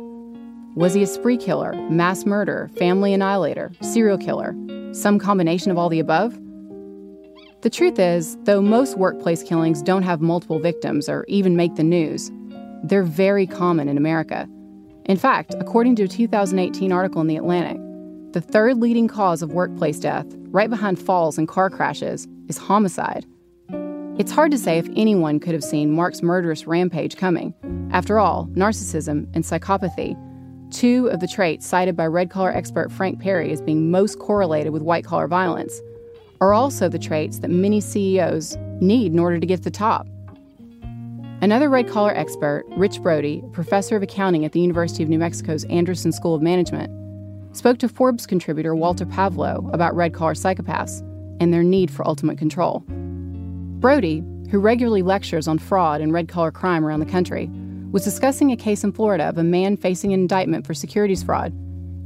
Was 0.76 0.92
he 0.92 1.02
a 1.02 1.06
spree 1.06 1.38
killer, 1.38 1.72
mass 1.88 2.26
murderer, 2.26 2.68
family 2.76 3.14
annihilator, 3.14 3.72
serial 3.80 4.18
killer? 4.18 4.54
Some 4.92 5.18
combination 5.18 5.70
of 5.70 5.78
all 5.78 5.88
the 5.88 5.98
above? 5.98 6.38
The 7.62 7.70
truth 7.70 7.98
is, 7.98 8.36
though 8.42 8.60
most 8.60 8.98
workplace 8.98 9.42
killings 9.42 9.80
don't 9.80 10.02
have 10.02 10.20
multiple 10.20 10.58
victims 10.58 11.08
or 11.08 11.24
even 11.26 11.56
make 11.56 11.76
the 11.76 11.84
news, 11.84 12.30
they're 12.84 13.02
very 13.02 13.46
common 13.46 13.88
in 13.88 13.96
America. 13.96 14.46
In 15.06 15.16
fact, 15.16 15.54
according 15.58 15.96
to 15.96 16.04
a 16.04 16.08
2018 16.08 16.92
article 16.92 17.20
in 17.20 17.26
The 17.26 17.36
Atlantic, 17.36 17.80
the 18.32 18.40
third 18.40 18.78
leading 18.78 19.08
cause 19.08 19.42
of 19.42 19.52
workplace 19.52 19.98
death, 19.98 20.26
right 20.50 20.70
behind 20.70 20.98
falls 20.98 21.38
and 21.38 21.48
car 21.48 21.68
crashes, 21.68 22.28
is 22.48 22.56
homicide. 22.56 23.26
It's 24.18 24.30
hard 24.30 24.52
to 24.52 24.58
say 24.58 24.78
if 24.78 24.88
anyone 24.94 25.40
could 25.40 25.54
have 25.54 25.64
seen 25.64 25.90
Mark's 25.90 26.22
murderous 26.22 26.68
rampage 26.68 27.16
coming. 27.16 27.52
After 27.90 28.20
all, 28.20 28.46
narcissism 28.52 29.26
and 29.34 29.42
psychopathy, 29.42 30.16
two 30.70 31.08
of 31.08 31.18
the 31.18 31.26
traits 31.26 31.66
cited 31.66 31.96
by 31.96 32.06
red 32.06 32.30
collar 32.30 32.52
expert 32.52 32.92
Frank 32.92 33.20
Perry 33.20 33.50
as 33.50 33.60
being 33.60 33.90
most 33.90 34.20
correlated 34.20 34.72
with 34.72 34.82
white 34.82 35.04
collar 35.04 35.26
violence, 35.26 35.80
are 36.40 36.52
also 36.54 36.88
the 36.88 36.98
traits 36.98 37.40
that 37.40 37.50
many 37.50 37.80
CEOs 37.80 38.56
need 38.80 39.12
in 39.12 39.18
order 39.18 39.40
to 39.40 39.46
get 39.46 39.58
to 39.58 39.64
the 39.64 39.70
top. 39.70 40.06
Another 41.42 41.68
red 41.68 41.88
collar 41.88 42.12
expert, 42.14 42.62
Rich 42.68 43.02
Brody, 43.02 43.42
professor 43.50 43.96
of 43.96 44.02
accounting 44.04 44.44
at 44.44 44.52
the 44.52 44.60
University 44.60 45.02
of 45.02 45.08
New 45.08 45.18
Mexico's 45.18 45.64
Anderson 45.64 46.12
School 46.12 46.36
of 46.36 46.40
Management, 46.40 46.88
spoke 47.56 47.78
to 47.78 47.88
Forbes 47.88 48.28
contributor 48.28 48.76
Walter 48.76 49.04
Pavlo 49.04 49.68
about 49.72 49.96
red 49.96 50.14
collar 50.14 50.34
psychopaths 50.34 51.00
and 51.40 51.52
their 51.52 51.64
need 51.64 51.90
for 51.90 52.06
ultimate 52.06 52.38
control. 52.38 52.84
Brody, 52.86 54.22
who 54.52 54.60
regularly 54.60 55.02
lectures 55.02 55.48
on 55.48 55.58
fraud 55.58 56.00
and 56.00 56.12
red 56.12 56.28
collar 56.28 56.52
crime 56.52 56.86
around 56.86 57.00
the 57.00 57.06
country, 57.06 57.50
was 57.90 58.04
discussing 58.04 58.52
a 58.52 58.56
case 58.56 58.84
in 58.84 58.92
Florida 58.92 59.24
of 59.24 59.36
a 59.36 59.42
man 59.42 59.76
facing 59.76 60.12
an 60.12 60.20
indictment 60.20 60.64
for 60.64 60.74
securities 60.74 61.24
fraud. 61.24 61.52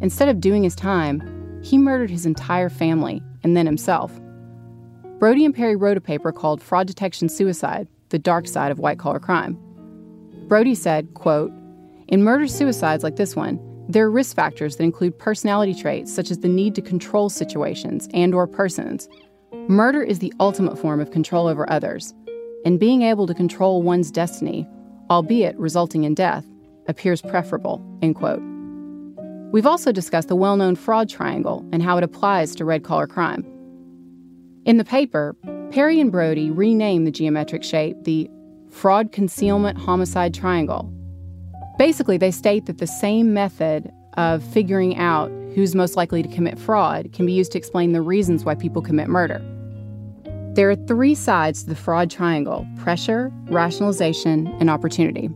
Instead 0.01 0.31
of 0.31 0.41
doing 0.41 0.63
his 0.63 0.75
time, 0.75 1.61
he 1.63 1.77
murdered 1.77 2.09
his 2.09 2.25
entire 2.25 2.71
family 2.71 3.23
and 3.45 3.55
then 3.55 3.67
himself. 3.67 4.19
Brody 5.19 5.45
and 5.45 5.55
Perry 5.55 5.77
wrote 5.77 5.99
a 5.99 6.01
paper 6.01 6.33
called 6.33 6.63
Fraud 6.63 6.87
Detection 6.87 7.29
Suicide 7.29 7.87
the 8.11 8.19
dark 8.19 8.47
side 8.47 8.71
of 8.71 8.79
white 8.79 8.99
collar 8.99 9.21
crime. 9.21 9.59
Brody 10.49 10.75
said, 10.75 11.13
quote, 11.15 11.53
In 12.09 12.23
murder 12.23 12.47
suicides 12.47 13.03
like 13.03 13.17
this 13.17 13.35
one, 13.35 13.61
there 13.89 14.05
are 14.05 14.11
risk 14.11 14.35
factors 14.35 14.77
that 14.77 14.85
include 14.85 15.19
personality 15.19 15.75
traits 15.75 16.13
such 16.13 16.31
as 16.31 16.39
the 16.39 16.49
need 16.49 16.75
to 16.75 16.83
control 16.83 17.29
situations 17.29 18.09
and 18.13 18.35
or 18.35 18.47
persons. 18.47 19.09
Murder 19.69 20.03
is 20.03 20.19
the 20.19 20.33
ultimate 20.41 20.79
form 20.79 21.01
of 21.01 21.11
control 21.11 21.47
over 21.47 21.71
others, 21.71 22.15
and 22.65 22.81
being 22.81 23.03
able 23.03 23.27
to 23.27 23.35
control 23.35 23.83
one's 23.83 24.11
destiny, 24.11 24.67
albeit 25.11 25.57
resulting 25.59 26.05
in 26.05 26.15
death, 26.15 26.45
appears 26.89 27.23
preferable, 27.23 27.85
end 28.03 28.17
quote. 28.17 28.43
We've 29.53 29.67
also 29.67 29.93
discussed 29.93 30.29
the 30.29 30.37
well-known 30.37 30.75
fraud 30.77 31.09
triangle 31.09 31.65
and 31.73 31.83
how 31.83 31.97
it 31.97 32.05
applies 32.05 32.55
to 32.57 32.65
red 32.65 32.83
collar 32.83 33.07
crime. 33.07 33.45
In 34.65 34.77
the 34.77 34.85
paper, 34.85 35.37
Perry 35.71 36.01
and 36.01 36.11
Brody 36.13 36.51
renamed 36.51 37.07
the 37.07 37.11
geometric 37.11 37.63
shape 37.63 37.97
the 38.05 38.31
fraud 38.71 39.13
concealment 39.13 39.79
homicide 39.79 40.33
triangle. 40.33 40.91
Basically, 41.79 42.17
they 42.17 42.31
state 42.31 42.67
that 42.67 42.79
the 42.79 42.87
same 42.87 43.35
method 43.35 43.93
of 44.15 44.43
figuring 44.43 44.97
out 44.97 45.31
who's 45.55 45.75
most 45.75 45.97
likely 45.97 46.23
to 46.23 46.29
commit 46.29 46.59
fraud 46.59 47.13
can 47.13 47.27
be 47.27 47.33
used 47.33 47.53
to 47.53 47.59
explain 47.59 47.93
the 47.93 48.01
reasons 48.01 48.45
why 48.45 48.55
people 48.55 48.81
commit 48.81 49.09
murder. 49.09 49.43
There 50.55 50.71
are 50.71 50.77
three 50.77 51.15
sides 51.15 51.63
to 51.65 51.69
the 51.69 51.77
fraud 51.77 52.11
triangle 52.11 52.67
pressure, 52.79 53.31
rationalization, 53.47 54.47
and 54.61 54.71
opportunity. 54.71 55.29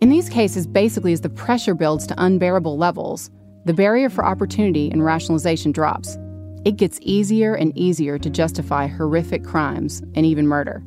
In 0.00 0.08
these 0.08 0.28
cases, 0.28 0.66
basically, 0.66 1.12
as 1.12 1.20
the 1.20 1.30
pressure 1.30 1.74
builds 1.74 2.06
to 2.08 2.14
unbearable 2.22 2.76
levels, 2.76 3.30
the 3.64 3.72
barrier 3.72 4.10
for 4.10 4.24
opportunity 4.24 4.90
and 4.90 5.04
rationalization 5.04 5.72
drops 5.72 6.18
it 6.64 6.76
gets 6.76 6.98
easier 7.02 7.54
and 7.54 7.76
easier 7.76 8.18
to 8.18 8.30
justify 8.30 8.86
horrific 8.86 9.44
crimes 9.44 10.00
and 10.14 10.24
even 10.24 10.46
murder. 10.46 10.82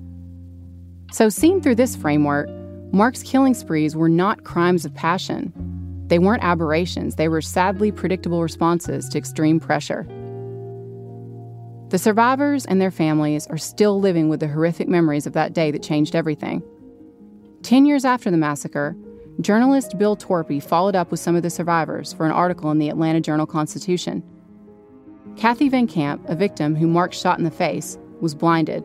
So, 1.12 1.30
seen 1.30 1.62
through 1.62 1.76
this 1.76 1.96
framework, 1.96 2.50
Mark's 2.92 3.24
killing 3.24 3.54
sprees 3.54 3.96
were 3.96 4.10
not 4.10 4.44
crimes 4.44 4.86
of 4.86 4.94
passion. 4.94 5.54
They 6.08 6.20
weren't 6.20 6.44
aberrations, 6.44 7.16
they 7.16 7.28
were 7.28 7.42
sadly 7.42 7.92
predictable 7.92 8.42
responses 8.42 9.10
to 9.10 9.18
extreme 9.18 9.60
pressure. 9.60 10.08
The 11.90 12.00
survivors 12.00 12.66
and 12.66 12.82
their 12.82 12.92
families 12.92 13.48
are 13.48 13.58
still 13.58 14.00
living 14.00 14.30
with 14.30 14.40
the 14.40 14.48
horrific 14.48 14.88
memories 14.88 15.28
of 15.28 15.34
that 15.34 15.54
day 15.54 15.72
that 15.72 15.84
changed 15.84 16.16
everything. 16.16 16.64
Ten 17.64 17.86
years 17.86 18.06
after 18.06 18.32
the 18.32 18.38
massacre, 18.38 18.96
journalist 19.42 19.98
Bill 19.98 20.16
Torpy 20.16 20.62
followed 20.62 20.96
up 20.96 21.12
with 21.12 21.20
some 21.20 21.36
of 21.36 21.44
the 21.44 21.50
survivors 21.50 22.14
for 22.14 22.26
an 22.26 22.32
article 22.32 22.72
in 22.72 22.80
the 22.80 22.90
Atlanta 22.90 23.22
Journal 23.22 23.46
Constitution. 23.46 24.24
Kathy 25.38 25.67
Van 25.67 25.86
Camp, 25.86 26.24
a 26.30 26.36
victim 26.36 26.76
who 26.76 26.88
Mark 26.88 27.13
shot 27.13 27.38
in 27.38 27.43
the 27.43 27.52
face, 27.52 27.98
was 28.21 28.34
blinded. 28.34 28.84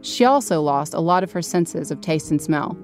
She 0.00 0.24
also 0.24 0.62
lost 0.62 0.94
a 0.94 1.00
lot 1.00 1.22
of 1.22 1.32
her 1.32 1.42
senses 1.42 1.90
of 1.90 2.00
taste 2.00 2.30
and 2.30 2.40
smell. 2.40 2.76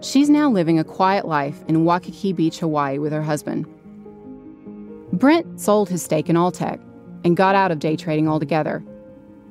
She's 0.00 0.30
now 0.30 0.48
living 0.48 0.78
a 0.78 0.84
quiet 0.84 1.26
life 1.26 1.62
in 1.68 1.84
Waikiki 1.84 2.32
Beach, 2.32 2.60
Hawaii 2.60 2.98
with 2.98 3.12
her 3.12 3.22
husband. 3.22 3.66
Brent 5.12 5.60
sold 5.60 5.88
his 5.88 6.02
stake 6.02 6.28
in 6.28 6.36
Alltech 6.36 6.80
and 7.24 7.36
got 7.36 7.54
out 7.54 7.72
of 7.72 7.80
day 7.80 7.96
trading 7.96 8.28
altogether. 8.28 8.82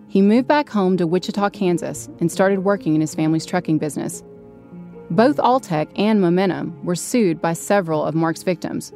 He 0.08 0.21
moved 0.21 0.47
back 0.47 0.69
home 0.69 0.97
to 0.97 1.06
Wichita, 1.06 1.49
Kansas, 1.52 2.10
and 2.19 2.32
started 2.32 2.63
working 2.63 2.95
in 2.95 3.02
his 3.02 3.13
family's 3.13 3.45
trucking 3.45 3.78
business. 3.78 4.23
Both 5.12 5.38
Alltech 5.38 5.89
and 5.95 6.21
Momentum 6.21 6.84
were 6.84 6.95
sued 6.95 7.41
by 7.41 7.54
several 7.54 8.04
of 8.04 8.15
Mark's 8.15 8.43
victims, 8.43 8.91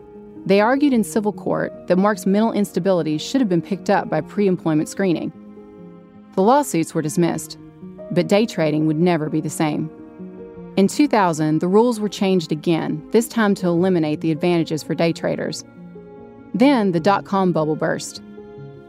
they 0.45 0.59
argued 0.59 0.93
in 0.93 1.03
civil 1.03 1.31
court 1.31 1.87
that 1.87 1.97
Mark's 1.97 2.25
mental 2.25 2.51
instability 2.51 3.17
should 3.17 3.39
have 3.39 3.49
been 3.49 3.61
picked 3.61 3.89
up 3.89 4.09
by 4.09 4.21
pre 4.21 4.47
employment 4.47 4.89
screening. 4.89 5.31
The 6.35 6.41
lawsuits 6.41 6.93
were 6.93 7.01
dismissed, 7.01 7.57
but 8.11 8.27
day 8.27 8.45
trading 8.45 8.85
would 8.87 8.99
never 8.99 9.29
be 9.29 9.39
the 9.39 9.49
same. 9.49 9.89
In 10.75 10.87
2000, 10.87 11.59
the 11.59 11.67
rules 11.67 11.99
were 11.99 12.09
changed 12.09 12.51
again, 12.51 13.07
this 13.11 13.27
time 13.27 13.53
to 13.55 13.67
eliminate 13.67 14.21
the 14.21 14.31
advantages 14.31 14.81
for 14.81 14.95
day 14.95 15.13
traders. 15.13 15.63
Then 16.55 16.91
the 16.91 16.99
dot 16.99 17.25
com 17.25 17.51
bubble 17.51 17.75
burst. 17.75 18.21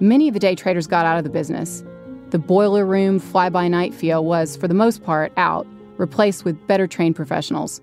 Many 0.00 0.28
of 0.28 0.34
the 0.34 0.40
day 0.40 0.54
traders 0.54 0.86
got 0.86 1.06
out 1.06 1.18
of 1.18 1.24
the 1.24 1.30
business. 1.30 1.84
The 2.30 2.38
boiler 2.38 2.84
room, 2.84 3.18
fly 3.18 3.48
by 3.48 3.68
night 3.68 3.94
feel 3.94 4.24
was, 4.24 4.56
for 4.56 4.66
the 4.66 4.74
most 4.74 5.04
part, 5.04 5.32
out, 5.36 5.66
replaced 5.98 6.44
with 6.44 6.66
better 6.66 6.86
trained 6.86 7.16
professionals. 7.16 7.80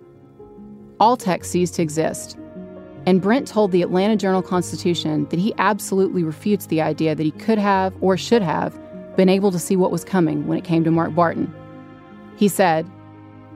Alltech 1.00 1.46
ceased 1.46 1.76
to 1.76 1.82
exist, 1.82 2.38
and 3.06 3.22
Brent 3.22 3.48
told 3.48 3.72
the 3.72 3.82
Atlanta 3.82 4.16
Journal 4.16 4.42
Constitution 4.42 5.26
that 5.30 5.40
he 5.40 5.54
absolutely 5.58 6.24
refutes 6.24 6.68
the 6.68 6.82
idea 6.82 7.16
that 7.16 7.24
he 7.24 7.32
could 7.32 7.58
have 7.58 7.94
or 8.02 8.16
should 8.16 8.42
have 8.42 8.80
been 9.16 9.30
able 9.30 9.52
to 9.52 9.60
see 9.60 9.76
what 9.76 9.92
was 9.92 10.06
coming 10.06 10.48
when 10.48 10.58
it 10.58 10.64
came 10.64 10.84
to 10.84 10.92
Mark 10.92 11.14
Barton. 11.16 11.54
He 12.38 12.48
said, 12.48 12.90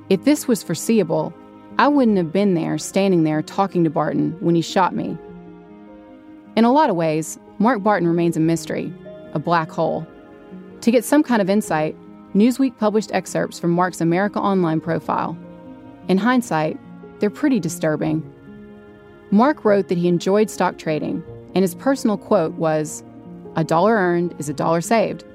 If 0.09 0.23
this 0.25 0.47
was 0.47 0.63
foreseeable, 0.63 1.33
I 1.77 1.87
wouldn't 1.87 2.17
have 2.17 2.31
been 2.31 2.53
there, 2.53 2.77
standing 2.77 3.23
there, 3.23 3.41
talking 3.41 3.83
to 3.83 3.89
Barton 3.89 4.35
when 4.39 4.55
he 4.55 4.61
shot 4.61 4.95
me. 4.95 5.17
In 6.55 6.65
a 6.65 6.71
lot 6.71 6.89
of 6.89 6.95
ways, 6.95 7.37
Mark 7.59 7.83
Barton 7.83 8.07
remains 8.07 8.37
a 8.37 8.39
mystery, 8.39 8.93
a 9.33 9.39
black 9.39 9.69
hole. 9.69 10.07
To 10.81 10.91
get 10.91 11.05
some 11.05 11.23
kind 11.23 11.41
of 11.41 11.49
insight, 11.49 11.95
Newsweek 12.33 12.77
published 12.77 13.11
excerpts 13.13 13.59
from 13.59 13.71
Mark's 13.71 14.01
America 14.01 14.39
Online 14.39 14.81
profile. 14.81 15.37
In 16.07 16.17
hindsight, 16.17 16.79
they're 17.19 17.29
pretty 17.29 17.59
disturbing. 17.59 18.23
Mark 19.35 19.65
wrote 19.65 19.89
that 19.89 19.97
he 19.97 20.07
enjoyed 20.07 20.49
stock 20.49 20.77
trading, 20.77 21.21
and 21.55 21.61
his 21.61 21.75
personal 21.75 22.17
quote 22.17 22.53
was, 22.53 23.03
A 23.57 23.65
dollar 23.65 23.93
earned 23.93 24.33
is 24.39 24.47
a 24.47 24.53
dollar 24.53 24.79
saved. 24.79 25.25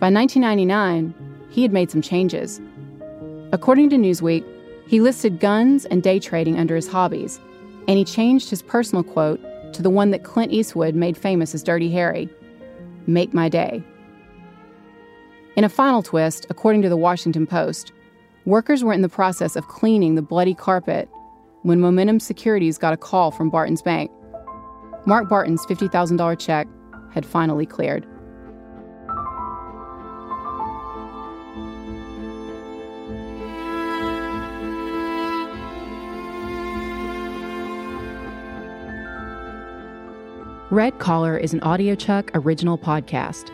By 0.00 0.10
1999, 0.10 1.12
he 1.50 1.60
had 1.60 1.70
made 1.70 1.90
some 1.90 2.00
changes. 2.00 2.58
According 3.52 3.90
to 3.90 3.96
Newsweek, 3.96 4.46
he 4.86 5.02
listed 5.02 5.40
guns 5.40 5.84
and 5.84 6.02
day 6.02 6.18
trading 6.18 6.58
under 6.58 6.74
his 6.74 6.88
hobbies, 6.88 7.38
and 7.86 7.98
he 7.98 8.04
changed 8.04 8.48
his 8.48 8.62
personal 8.62 9.04
quote 9.04 9.42
to 9.74 9.82
the 9.82 9.90
one 9.90 10.10
that 10.12 10.24
Clint 10.24 10.50
Eastwood 10.50 10.94
made 10.94 11.14
famous 11.14 11.54
as 11.54 11.62
Dirty 11.62 11.90
Harry 11.90 12.30
Make 13.06 13.34
my 13.34 13.50
day. 13.50 13.82
In 15.54 15.64
a 15.64 15.68
final 15.68 16.02
twist, 16.02 16.46
according 16.48 16.80
to 16.80 16.88
the 16.88 16.96
Washington 16.96 17.46
Post, 17.46 17.92
workers 18.46 18.82
were 18.82 18.94
in 18.94 19.02
the 19.02 19.08
process 19.10 19.54
of 19.54 19.68
cleaning 19.68 20.14
the 20.14 20.22
bloody 20.22 20.54
carpet 20.54 21.10
when 21.62 21.80
Momentum 21.80 22.20
Securities 22.20 22.78
got 22.78 22.92
a 22.92 22.96
call 22.96 23.30
from 23.30 23.50
Barton's 23.50 23.82
bank. 23.82 24.10
Mark 25.06 25.28
Barton's 25.28 25.64
$50,000 25.66 26.38
check 26.38 26.68
had 27.12 27.24
finally 27.24 27.66
cleared. 27.66 28.06
Red 40.70 40.98
Collar 40.98 41.38
is 41.38 41.54
an 41.54 41.60
audiochuck 41.60 42.28
original 42.34 42.76
podcast. 42.76 43.50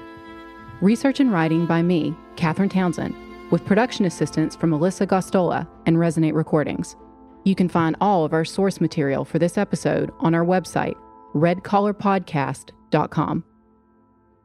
Research 0.81 1.21
and 1.21 1.33
writing 1.33 1.65
by 1.65 1.81
me, 1.81 2.13
Catherine 2.35 2.69
Townsend, 2.69 3.15
with 3.53 3.65
production 3.65 4.05
assistance 4.05 4.57
from 4.57 4.71
Melissa 4.71 5.07
Gostola 5.07 5.69
and 5.87 5.97
Resonate 5.97 6.35
Recordings. 6.35 6.97
You 7.45 7.55
can 7.55 7.69
find 7.69 7.95
all 8.01 8.25
of 8.25 8.33
our 8.33 8.45
source 8.45 8.81
material 8.81 9.25
for 9.25 9.39
this 9.39 9.57
episode 9.59 10.11
on 10.19 10.35
our 10.35 10.45
website, 10.45 10.97
redcollarpodcast.com. 11.35 13.45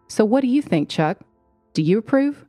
So, 0.08 0.26
what 0.26 0.42
do 0.42 0.48
you 0.48 0.62
think, 0.62 0.90
Chuck? 0.90 1.18
Do 1.74 1.82
you 1.82 1.98
approve? 2.00 2.46